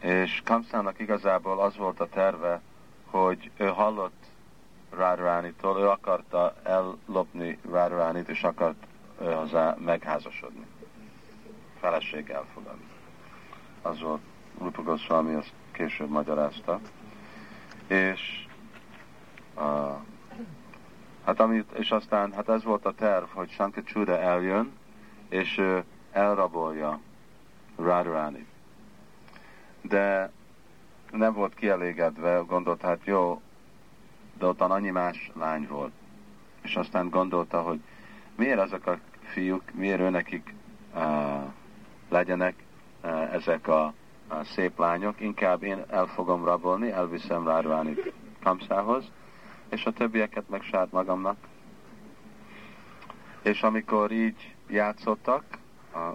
És 0.00 0.42
Kamszának 0.44 0.98
igazából 0.98 1.60
az 1.60 1.76
volt 1.76 2.00
a 2.00 2.08
terve, 2.08 2.60
hogy 3.10 3.50
ő 3.56 3.66
hallott 3.66 4.24
Radharánitól, 4.90 5.78
ő 5.78 5.88
akarta 5.88 6.54
ellopni 6.62 7.58
Radharánit, 7.70 8.28
és 8.28 8.42
akart 8.42 8.86
ő 9.20 9.32
hozzá 9.32 9.76
megházasodni. 9.78 10.66
Feleség 11.80 12.30
elfogadni. 12.30 12.88
Az 13.82 14.00
volt 14.00 14.20
Rupa 14.58 14.82
Goswami, 14.82 15.34
azt 15.34 15.52
később 15.72 16.08
magyarázta. 16.08 16.80
És 17.90 18.46
uh, 19.56 19.96
hát 21.24 21.40
amit, 21.40 21.72
és 21.72 21.90
aztán, 21.90 22.32
hát 22.32 22.48
ez 22.48 22.64
volt 22.64 22.84
a 22.84 22.92
terv, 22.92 23.24
hogy 23.32 23.56
Csuda 23.84 24.18
eljön, 24.18 24.72
és 25.28 25.58
ő 25.58 25.84
elrabolja 26.12 27.00
Radharánit. 27.76 28.46
De 29.82 30.30
nem 31.10 31.32
volt 31.32 31.54
kielégedve, 31.54 32.42
gondolt, 32.46 32.80
hát 32.80 33.00
jó, 33.04 33.40
de 34.38 34.46
ott 34.46 34.60
annyi 34.60 34.90
más 34.90 35.30
lány 35.34 35.66
volt. 35.68 35.92
És 36.62 36.76
aztán 36.76 37.08
gondolta, 37.08 37.62
hogy 37.62 37.80
miért 38.36 38.60
ezek 38.60 38.86
a 38.86 38.98
fiúk, 39.22 39.62
miért 39.74 40.00
ő 40.00 40.10
nekik 40.10 40.54
uh, 40.94 41.44
legyenek 42.08 42.54
uh, 43.02 43.34
ezek 43.34 43.68
a, 43.68 43.94
szép 44.44 44.78
lányok, 44.78 45.20
inkább 45.20 45.62
én 45.62 45.84
el 45.88 46.06
fogom 46.06 46.44
rabolni, 46.44 46.90
elviszem 46.90 47.46
Rárváni 47.46 47.96
Kamszához, 48.42 49.04
és 49.68 49.84
a 49.84 49.90
többieket 49.90 50.48
meg 50.48 50.62
sát 50.62 50.92
magamnak. 50.92 51.36
És 53.42 53.62
amikor 53.62 54.10
így 54.10 54.54
játszottak, 54.68 55.44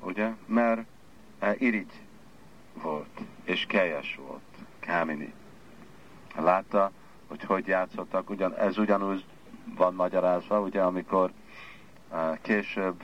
ugye, 0.01 0.32
mert 0.45 0.82
uh, 1.41 1.61
irigy 1.61 1.91
volt, 2.74 3.20
és 3.43 3.66
kelyes 3.66 4.20
volt, 4.28 4.41
Kámini. 4.80 5.34
Látta, 6.36 6.91
hogy 7.28 7.43
hogy 7.43 7.68
játszottak, 7.68 8.30
ugyan, 8.30 8.55
ez 8.55 8.78
ugyanúgy 8.78 9.26
van 9.76 9.93
magyarázva, 9.93 10.59
ugye, 10.59 10.82
amikor 10.82 11.32
uh, 12.11 12.38
később 12.41 13.03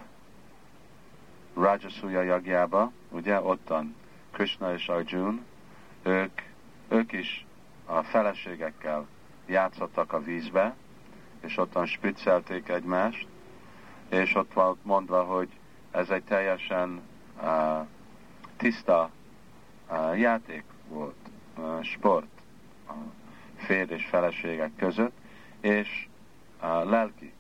Rajasuya 1.54 2.22
jagjába, 2.22 2.92
ugye, 3.10 3.42
ottan 3.42 3.96
Krishna 4.32 4.74
és 4.74 4.88
Arjun, 4.88 5.46
ők, 6.04 6.42
ők 6.88 7.12
is 7.12 7.46
a 7.86 8.04
feleségekkel 8.04 9.08
játszottak 9.46 10.14
a 10.14 10.24
vízbe, 10.24 10.76
és 11.42 11.58
ottan 11.58 11.86
spiccelték 11.86 12.70
egymást, 12.70 13.28
és 14.10 14.36
ott 14.36 14.54
van 14.54 14.78
mondva, 14.82 15.24
hogy 15.24 15.50
ez 15.92 16.10
egy 16.10 16.24
teljesen 16.24 17.02
uh, 17.42 17.88
tiszta 18.58 19.10
uh, 19.90 20.20
játék 20.20 20.64
volt, 20.88 21.16
uh, 21.58 21.84
sport. 21.84 22.28
Uh, 22.88 22.96
férj 23.56 23.94
és 23.94 24.06
feleségek 24.06 24.72
között, 24.76 25.18
és 25.60 26.08
uh, 26.62 26.90
lelki, 26.90 27.34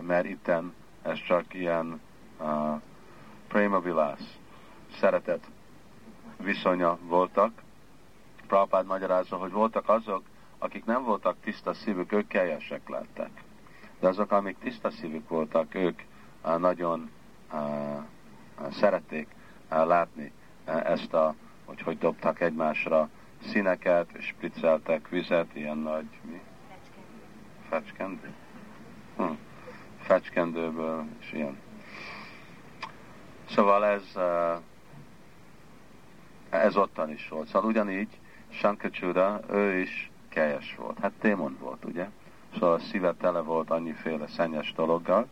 mert 0.00 0.26
itten 0.26 0.74
ez 1.02 1.22
csak 1.26 1.54
ilyen 1.54 2.00
uh, 2.38 2.80
prima 3.48 3.80
vilász, 3.80 4.36
szeretet 4.98 5.51
viszonya 6.42 6.98
voltak. 7.02 7.62
Prabhupád 8.46 8.86
magyarázza, 8.86 9.36
hogy 9.36 9.50
voltak 9.50 9.88
azok, 9.88 10.22
akik 10.58 10.84
nem 10.84 11.04
voltak 11.04 11.36
tiszta 11.40 11.74
szívük, 11.74 12.12
ők 12.12 12.26
kelyesek 12.26 12.88
lettek. 12.88 13.30
De 14.00 14.08
azok, 14.08 14.30
amik 14.30 14.58
tiszta 14.58 14.90
szívük 14.90 15.28
voltak, 15.28 15.74
ők 15.74 16.02
uh, 16.44 16.58
nagyon 16.58 17.10
uh, 17.52 18.70
szerették 18.70 19.28
uh, 19.70 19.86
látni 19.86 20.32
ezt 20.64 21.12
a, 21.12 21.34
hogy 21.64 21.80
hogy 21.80 21.98
dobtak 21.98 22.40
egymásra 22.40 23.08
színeket, 23.46 24.10
és 24.12 24.24
spricceltek 24.26 25.08
vizet, 25.08 25.54
ilyen 25.54 25.78
nagy, 25.78 26.06
mi? 26.22 26.40
Fecskendő? 27.68 28.34
Hm. 29.16 29.32
Fecskendőből, 30.00 31.04
és 31.20 31.32
ilyen. 31.32 31.58
Szóval 33.48 33.84
ez, 33.84 34.02
eh, 34.16 34.56
ez 36.58 36.76
ottan 36.76 37.10
is 37.10 37.28
volt. 37.28 37.46
Szóval 37.46 37.68
ugyanígy 37.68 38.18
Sankacsúra, 38.50 39.40
ő 39.50 39.78
is 39.78 40.10
kelyes 40.28 40.74
volt. 40.78 40.98
Hát 40.98 41.12
démon 41.20 41.56
volt, 41.60 41.84
ugye? 41.84 42.08
Szóval 42.52 42.72
a 42.72 42.78
szíve 42.78 43.14
tele 43.14 43.40
volt 43.40 43.70
annyiféle 43.70 44.26
szennyes 44.26 44.72
dologgal, 44.72 45.28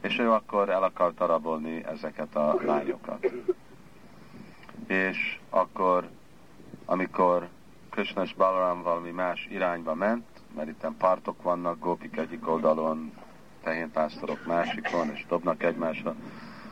és 0.00 0.18
ő 0.18 0.30
akkor 0.30 0.68
el 0.68 0.82
akart 0.82 1.14
darabolni 1.14 1.84
ezeket 1.84 2.36
a 2.36 2.56
lányokat. 2.64 3.26
És 4.86 5.38
akkor 5.50 6.08
amikor 6.84 7.48
Krishna 7.90 8.22
és 8.22 8.34
Balaram 8.34 8.82
valami 8.82 9.10
más 9.10 9.48
irányba 9.50 9.94
ment, 9.94 10.26
mert 10.54 10.68
itt 10.68 10.86
partok 10.98 11.42
vannak, 11.42 11.78
gópik 11.78 12.16
egyik 12.16 12.48
oldalon, 12.48 13.12
tehénpásztorok 13.62 14.46
másikon, 14.46 15.10
és 15.10 15.26
dobnak 15.28 15.62
egymásra, 15.62 16.14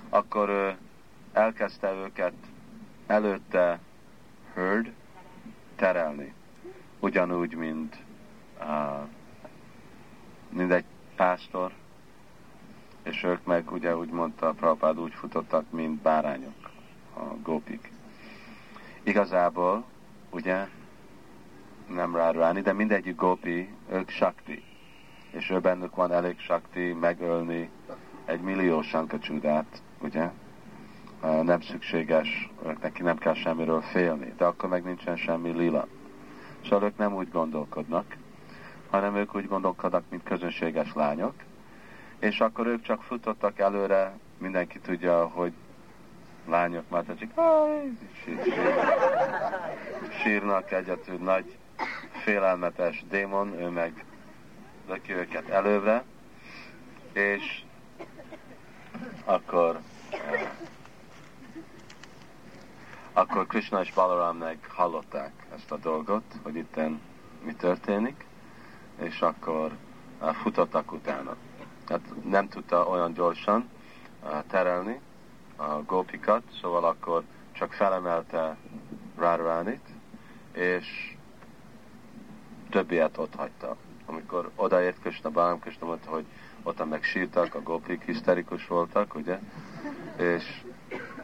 akkor 0.09 0.49
ő 0.49 0.77
elkezdte 1.33 1.93
őket 1.93 2.33
előtte 3.09 3.79
herd 4.55 4.93
terelni. 5.77 6.33
Ugyanúgy, 7.01 7.55
mint, 7.55 7.97
uh, 8.61 9.09
mint 10.49 10.73
egy 10.73 10.85
pásztor, 11.17 11.73
és 13.03 13.23
ők 13.23 13.45
meg 13.45 13.73
ugye 13.73 13.97
úgy 13.97 14.11
mondta 14.11 14.53
Prabhupád 14.53 14.99
úgy 14.99 15.13
futottak, 15.13 15.71
mint 15.71 16.03
bárányok, 16.03 16.71
a 17.17 17.23
gópik. 17.43 17.93
Igazából, 19.03 19.85
ugye, 20.31 20.67
nem 21.89 22.17
rárválni, 22.17 22.61
de 22.61 22.73
mindegyik 22.73 23.17
gópi, 23.17 23.69
ők 23.91 24.09
sakti. 24.09 24.63
És 25.31 25.51
ő 25.51 25.61
bennük 25.61 25.95
van 25.95 26.13
elég 26.13 26.39
sakti 26.39 26.93
megölni 26.93 27.71
egy 28.25 28.41
millió 28.41 28.83
sankacsúdát, 28.83 29.83
ugye? 29.99 30.31
Nem 31.21 31.61
szükséges, 31.61 32.51
neki 32.81 33.03
nem 33.03 33.19
kell 33.19 33.35
semmiről 33.35 33.81
félni, 33.81 34.35
de 34.37 34.45
akkor 34.45 34.69
meg 34.69 34.85
nincsen 34.85 35.17
semmi 35.17 35.51
lila. 35.51 35.87
Szóval 36.65 36.89
ők 36.89 36.97
nem 36.97 37.15
úgy 37.15 37.31
gondolkodnak, 37.31 38.17
hanem 38.91 39.17
ők 39.17 39.35
úgy 39.35 39.49
gondolkodnak, 39.49 40.05
mint 40.11 40.23
közönséges 40.23 40.95
lányok, 40.95 41.35
és 42.19 42.41
akkor 42.41 42.67
ők 42.67 42.83
csak 42.83 43.03
futottak 43.03 43.59
előre, 43.59 44.19
mindenki 44.39 44.79
tudja, 44.79 45.27
hogy 45.27 45.53
lányok 46.47 46.89
már 46.89 47.05
csak 47.07 47.19
sír, 48.25 48.39
sír, 48.45 48.55
sírnak 50.23 50.73
egyetül 50.73 51.17
nagy 51.17 51.57
félelmetes 52.25 53.05
démon, 53.09 53.61
ő 53.61 53.69
meg 53.69 54.05
löki 54.89 55.13
őket 55.13 55.49
előre, 55.49 56.05
és 57.13 57.63
akkor 59.25 59.81
akkor 63.19 63.47
Krishna 63.47 63.81
és 63.81 63.93
Balaram 63.93 64.37
meg 64.37 64.59
hallották 64.69 65.33
ezt 65.55 65.71
a 65.71 65.77
dolgot, 65.77 66.23
hogy 66.43 66.57
itten 66.57 67.01
mi 67.45 67.55
történik, 67.55 68.27
és 69.01 69.21
akkor 69.21 69.73
futottak 70.43 70.93
utána. 70.93 71.37
Tehát 71.87 72.25
nem 72.25 72.49
tudta 72.49 72.87
olyan 72.87 73.13
gyorsan 73.13 73.69
terelni 74.47 75.01
a 75.57 75.83
gópikat, 75.83 76.43
szóval 76.61 76.85
akkor 76.85 77.23
csak 77.53 77.73
felemelte 77.73 78.57
Radharánit, 79.17 79.87
és 80.53 81.17
többiet 82.71 83.19
ott 83.19 83.35
hagyta. 83.35 83.77
Amikor 84.07 84.51
odaért 84.55 85.01
Krishna, 85.01 85.31
Balaram 85.31 85.61
Krishna 85.61 85.87
mondta, 85.87 86.11
hogy 86.11 86.25
ott 86.63 86.89
meg 86.89 87.03
sírtak, 87.03 87.55
a 87.55 87.63
gópik 87.63 88.05
hiszterikus 88.05 88.67
voltak, 88.67 89.15
ugye? 89.15 89.39
És 90.17 90.63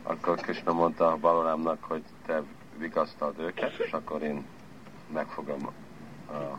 akkor 0.04 0.40
Krishna 0.40 0.72
mondta 0.72 1.16
Balarámnak, 1.16 1.84
hogy 1.84 2.02
te 2.26 2.42
vigasztald 2.76 3.38
őket, 3.38 3.78
és 3.78 3.92
akkor 3.92 4.22
én 4.22 4.46
megfogom 5.12 5.68
a, 6.26 6.32
a 6.32 6.58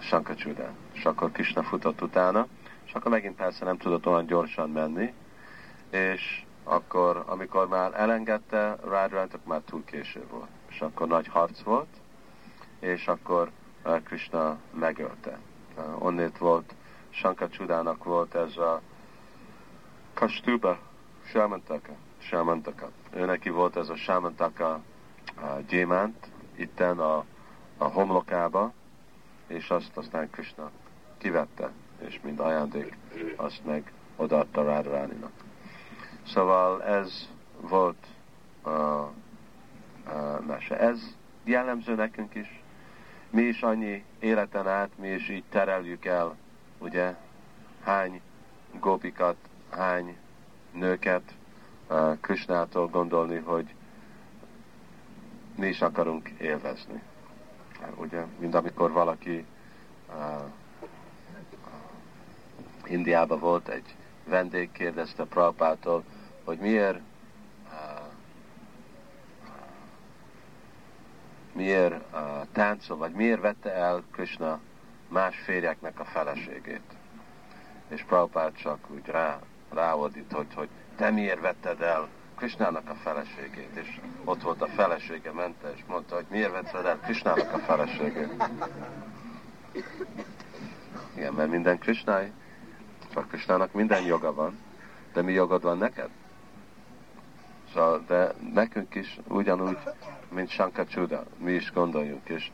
Sankacsudát. 0.00 0.74
És 0.92 1.04
akkor 1.04 1.32
Krishna 1.32 1.62
futott 1.62 2.02
utána, 2.02 2.46
és 2.84 2.92
akkor 2.92 3.10
megint 3.10 3.36
persze 3.36 3.64
nem 3.64 3.76
tudott 3.76 4.06
olyan 4.06 4.26
gyorsan 4.26 4.70
menni, 4.70 5.14
és 5.90 6.44
akkor, 6.64 7.24
amikor 7.26 7.68
már 7.68 7.92
elengedte 7.94 8.76
Radharant, 8.84 9.34
akkor 9.34 9.46
már 9.46 9.60
túl 9.60 9.84
késő 9.84 10.26
volt. 10.30 10.50
És 10.68 10.80
akkor 10.80 11.06
nagy 11.06 11.26
harc 11.26 11.62
volt, 11.62 11.88
és 12.78 13.06
akkor 13.06 13.50
Krishna 14.04 14.58
megölte. 14.74 15.38
Onnét 15.98 16.38
volt, 16.38 16.74
Sankacsudának 17.10 18.04
volt 18.04 18.34
ez 18.34 18.56
a 18.56 18.80
Kastuba, 20.14 20.78
Sámantaka, 21.24 21.92
Sámantaka. 22.18 22.90
Ő 23.14 23.24
neki 23.24 23.48
volt 23.48 23.76
ez 23.76 23.88
a 23.88 23.96
Sámantaka 23.96 24.80
a 25.36 25.60
gyémánt, 25.68 26.26
itten 26.56 26.98
a, 26.98 27.24
a 27.76 27.84
homlokába, 27.84 28.72
és 29.46 29.70
azt 29.70 29.96
aztán 29.96 30.30
Krishna 30.30 30.70
kivette, 31.18 31.70
és 31.98 32.20
mind 32.22 32.40
ajándék 32.40 32.96
azt 33.36 33.64
meg 33.64 33.92
odaadta 34.16 34.62
Radharáninak. 34.62 35.32
Szóval 36.26 36.82
ez 36.82 37.28
volt 37.60 38.06
a, 38.62 38.68
a 38.68 39.12
mese. 40.46 40.78
Ez 40.78 41.16
jellemző 41.44 41.94
nekünk 41.94 42.34
is. 42.34 42.62
Mi 43.30 43.42
is 43.42 43.62
annyi 43.62 44.04
életen 44.18 44.68
át, 44.68 44.90
mi 44.98 45.08
is 45.08 45.28
így 45.28 45.44
tereljük 45.48 46.04
el, 46.04 46.36
ugye, 46.78 47.14
hány 47.84 48.20
gópikat, 48.80 49.36
hány 49.70 50.16
nőket 50.72 51.22
Krishnától 52.20 52.86
gondolni, 52.88 53.36
hogy 53.36 53.74
mi 55.56 55.66
is 55.66 55.80
akarunk 55.80 56.28
élvezni. 56.28 57.02
Ugye, 57.94 58.24
mint 58.38 58.54
amikor 58.54 58.92
valaki 58.92 59.46
uh, 60.08 60.50
Indiában 62.84 63.38
volt 63.38 63.68
egy 63.68 63.94
vendég, 64.24 64.72
kérdezte 64.72 65.24
Prabhupától, 65.24 66.04
hogy 66.44 66.58
miért 66.58 66.98
uh, 66.98 67.02
miért 71.52 71.94
uh, 72.12 72.46
táncol, 72.52 72.96
vagy 72.96 73.12
miért 73.12 73.40
vette 73.40 73.74
el 73.74 74.02
Krishna 74.10 74.60
más 75.08 75.36
férjeknek 75.38 76.00
a 76.00 76.04
feleségét. 76.04 76.96
És 77.88 78.02
Prabhupát 78.02 78.56
csak 78.56 78.90
úgy 78.90 79.06
rá, 79.06 79.38
ráordított, 79.74 80.52
hogy 80.54 80.68
te 80.96 81.10
miért 81.10 81.40
vetted 81.40 81.80
el 81.80 82.08
Krisnának 82.36 82.88
a 82.88 82.94
feleségét, 82.94 83.70
és 83.74 84.00
ott 84.24 84.42
volt 84.42 84.62
a 84.62 84.66
felesége, 84.66 85.32
mente, 85.32 85.72
és 85.74 85.80
mondta, 85.86 86.14
hogy 86.14 86.26
miért 86.30 86.52
vetted 86.52 86.86
el 86.86 87.00
Krisnának 87.00 87.52
a 87.52 87.58
feleségét. 87.58 88.42
Igen, 91.16 91.32
mert 91.32 91.50
minden 91.50 91.78
Krisnáj, 91.78 92.32
csak 93.12 93.28
Krisnának 93.28 93.72
minden 93.72 94.02
joga 94.02 94.34
van, 94.34 94.58
de 95.12 95.22
mi 95.22 95.32
jogod 95.32 95.62
van 95.62 95.78
neked? 95.78 96.08
Szóval, 97.72 98.04
de 98.06 98.34
nekünk 98.52 98.94
is 98.94 99.18
ugyanúgy, 99.28 99.78
mint 100.28 100.48
Shankar 100.48 100.86
Csuda, 100.86 101.24
mi 101.38 101.52
is 101.52 101.72
gondoljunk, 101.72 102.28
és 102.28 102.50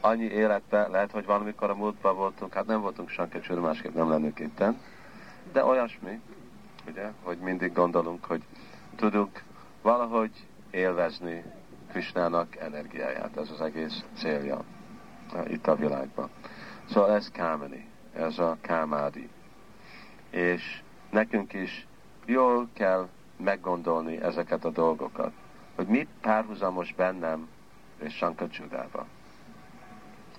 annyi 0.00 0.24
életben, 0.24 0.90
lehet, 0.90 1.10
hogy 1.10 1.24
valamikor 1.24 1.70
a 1.70 1.74
múltban 1.74 2.16
voltunk, 2.16 2.52
hát 2.52 2.66
nem 2.66 2.80
voltunk 2.80 3.08
Shankar 3.08 3.40
Csuda, 3.40 3.60
másképp 3.60 3.94
nem 3.94 4.08
lennünk 4.08 4.38
itten, 4.38 4.80
de 5.52 5.64
olyasmi, 5.64 6.20
ugye, 6.90 7.10
hogy 7.22 7.38
mindig 7.38 7.72
gondolunk, 7.72 8.24
hogy 8.24 8.42
tudunk 8.96 9.42
valahogy 9.82 10.30
élvezni 10.70 11.44
Krisnának 11.90 12.56
energiáját, 12.56 13.36
ez 13.36 13.50
az 13.50 13.60
egész 13.60 14.04
célja 14.14 14.64
eh, 15.34 15.50
itt 15.50 15.66
a 15.66 15.76
világban. 15.76 16.30
Szóval 16.88 17.14
ez 17.14 17.30
Kámeni, 17.30 17.88
ez 18.14 18.38
a 18.38 18.56
Kámádi. 18.60 19.28
És 20.30 20.82
nekünk 21.10 21.52
is 21.52 21.86
jól 22.24 22.68
kell 22.72 23.08
meggondolni 23.36 24.22
ezeket 24.22 24.64
a 24.64 24.70
dolgokat, 24.70 25.32
hogy 25.74 25.86
mit 25.86 26.08
párhuzamos 26.20 26.94
bennem 26.94 27.48
és 28.02 28.14
Sankacsudában. 28.14 29.06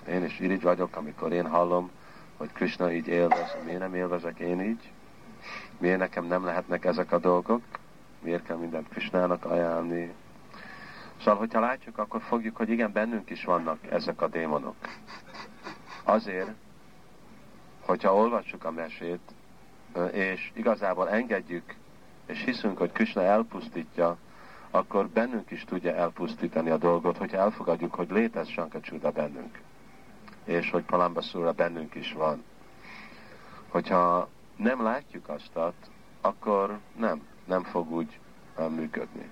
Én 0.08 0.24
is 0.24 0.40
irigy 0.40 0.62
vagyok, 0.62 0.96
amikor 0.96 1.32
én 1.32 1.48
hallom, 1.48 1.92
hogy 2.38 2.52
Krishna 2.52 2.92
így 2.92 3.08
élvez, 3.08 3.58
miért 3.66 3.80
nem 3.80 3.96
élvezek 3.96 4.40
én 4.40 4.62
így? 4.62 4.92
Miért 5.82 5.98
nekem 5.98 6.26
nem 6.26 6.46
lehetnek 6.46 6.86
ezek 6.86 7.12
a 7.12 7.18
dolgok? 7.20 7.62
Miért 8.20 8.44
kell 8.44 8.58
mindent 8.58 8.90
Krishnának 8.90 9.46
ajánlni? 9.46 10.14
Szóval, 11.18 11.36
hogyha 11.36 11.60
látjuk, 11.60 11.98
akkor 11.98 12.22
fogjuk, 12.22 12.56
hogy 12.56 12.70
igen, 12.70 12.92
bennünk 12.92 13.30
is 13.30 13.44
vannak 13.44 13.92
ezek 13.92 14.22
a 14.22 14.28
démonok. 14.28 14.76
Azért, 16.04 16.52
hogyha 17.80 18.16
olvassuk 18.16 18.64
a 18.64 18.72
mesét, 18.72 19.20
és 20.12 20.52
igazából 20.54 21.10
engedjük, 21.10 21.76
és 22.26 22.44
hiszünk, 22.44 22.78
hogy 22.78 22.92
Krishna 22.92 23.22
elpusztítja, 23.24 24.18
akkor 24.72 25.08
bennünk 25.08 25.52
is 25.52 25.64
tudja 25.64 25.96
elpusztítani 25.96 26.70
a 26.70 26.78
dolgot, 26.78 27.18
hogyha 27.18 27.38
elfogadjuk, 27.38 27.94
hogy 27.94 28.10
létez 28.12 28.48
Sankacsuda 28.48 29.12
bennünk. 29.12 29.60
És 30.44 30.72
hogy 30.72 30.84
Palambasura 30.84 31.52
bennünk 31.52 31.96
is 31.96 32.14
van. 32.14 32.44
Hogyha 33.70 34.30
nem 34.62 34.84
látjuk 34.84 35.30
azt, 35.30 35.76
akkor 36.22 36.80
nem, 36.96 37.22
nem 37.46 37.64
fog 37.64 37.92
úgy 37.92 38.20
uh, 38.58 38.70
működni. 38.70 39.30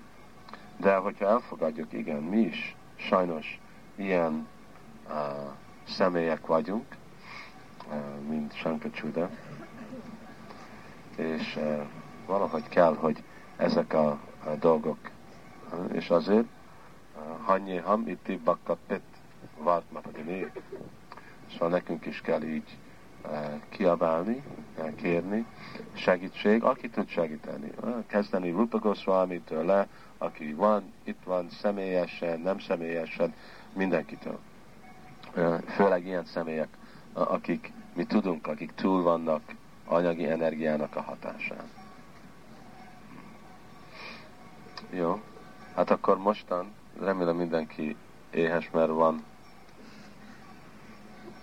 De 0.76 0.96
hogyha 0.96 1.26
elfogadjuk, 1.26 1.92
igen, 1.92 2.22
mi 2.22 2.40
is 2.40 2.76
sajnos 2.96 3.60
ilyen 3.94 4.46
uh, 5.08 5.14
személyek 5.88 6.46
vagyunk, 6.46 6.96
uh, 7.88 8.20
mint 8.28 8.54
Sankacsuda, 8.54 9.30
és 11.16 11.56
uh, 11.56 11.80
valahogy 12.26 12.68
kell, 12.68 12.94
hogy 12.94 13.22
ezek 13.56 13.92
a, 13.92 14.08
a 14.44 14.50
dolgok, 14.58 14.98
uh, 15.72 15.94
és 15.94 16.10
azért, 16.10 16.46
uh, 17.16 17.46
hannyi 17.46 17.76
ham 17.76 18.08
itti 18.08 18.36
bakka 18.36 18.76
pit 18.86 19.02
vart 19.58 19.92
mapadini. 19.92 20.52
Szóval 21.50 21.68
nekünk 21.68 22.06
is 22.06 22.20
kell 22.20 22.42
így 22.42 22.78
kiabálni, 23.68 24.42
uh, 24.78 24.94
kérni 24.94 25.46
segítség, 25.92 26.62
aki 26.62 26.88
tud 26.88 27.08
segíteni. 27.08 27.70
Uh, 27.82 28.06
kezdeni 28.06 28.50
Rupa 28.50 28.78
Goswami-től 28.78 29.64
le, 29.64 29.88
aki 30.18 30.52
van, 30.52 30.92
itt 31.04 31.22
van, 31.24 31.50
személyesen, 31.50 32.40
nem 32.40 32.58
személyesen, 32.58 33.34
mindenkitől. 33.72 34.38
Főleg 35.66 36.06
ilyen 36.06 36.24
személyek, 36.24 36.68
akik 37.12 37.72
mi 37.94 38.04
tudunk, 38.04 38.46
akik 38.46 38.72
túl 38.74 39.02
vannak 39.02 39.42
anyagi 39.84 40.26
energiának 40.26 40.96
a 40.96 41.00
hatásán. 41.00 41.70
Jó, 44.90 45.20
hát 45.74 45.90
akkor 45.90 46.18
mostan 46.18 46.72
remélem 47.00 47.36
mindenki 47.36 47.96
éhes, 48.30 48.70
mert 48.70 48.88
van 48.88 49.24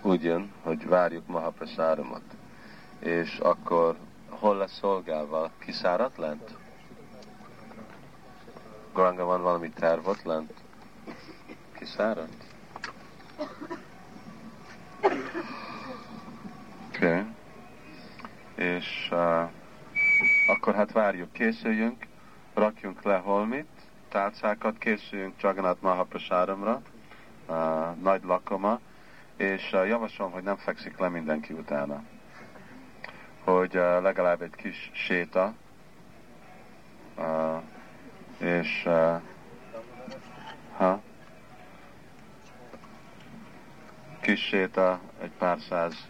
úgy 0.08 0.24
jön, 0.24 0.52
hogy 0.64 0.88
várjuk 0.88 1.28
Mahaprasáramot. 1.28 2.24
És 3.00 3.38
akkor 3.38 3.98
hol 4.30 4.58
lesz 4.58 4.78
szolgálva? 4.78 5.52
Kiszáradt 5.60 6.18
lent? 6.18 6.56
Goranga 8.94 9.24
van 9.24 9.42
valami 9.42 9.70
terv 9.70 10.08
ott 10.08 10.24
lent? 10.24 10.54
Kiszáradt? 11.78 12.44
Oké. 16.88 17.08
Okay. 17.08 17.24
És 18.56 19.10
uh, 19.12 19.50
akkor 20.48 20.76
hát 20.76 20.92
várjuk, 20.92 21.32
készüljünk, 21.32 22.08
rakjunk 22.54 23.02
le 23.02 23.18
holmit, 23.18 23.68
tálcákat, 24.10 24.78
készüljünk 24.78 25.42
Jagannath 25.42 25.82
Mahaprasáramra, 25.82 26.82
uh, 27.48 27.96
nagy 28.02 28.24
lakoma, 28.24 28.80
és 29.38 29.74
uh, 29.74 29.88
javaslom, 29.88 30.32
hogy 30.32 30.44
nem 30.44 30.56
fekszik 30.56 30.98
le 30.98 31.10
mindenki 31.10 31.54
utána. 31.54 32.04
Hogy 33.44 33.76
uh, 33.76 34.02
legalább 34.02 34.42
egy 34.42 34.56
kis 34.56 34.92
séta, 34.94 35.54
uh, 37.18 37.62
és 38.38 38.88
ha, 40.78 41.02
kis 44.22 44.40
séta, 44.40 45.00
egy 45.22 45.32
pár 45.38 45.60
száz 45.60 46.08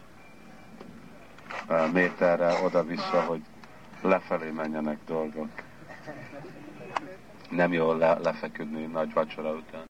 méterre 1.92 2.62
oda-vissza, 2.64 3.22
hogy 3.22 3.42
lefelé 4.02 4.50
menjenek 4.50 4.98
dolgok. 5.06 5.48
Nem 7.50 7.72
jó 7.72 7.92
le, 7.92 8.18
lefeküdni 8.18 8.84
nagy 8.84 9.12
vacsora 9.12 9.52
után. 9.52 9.86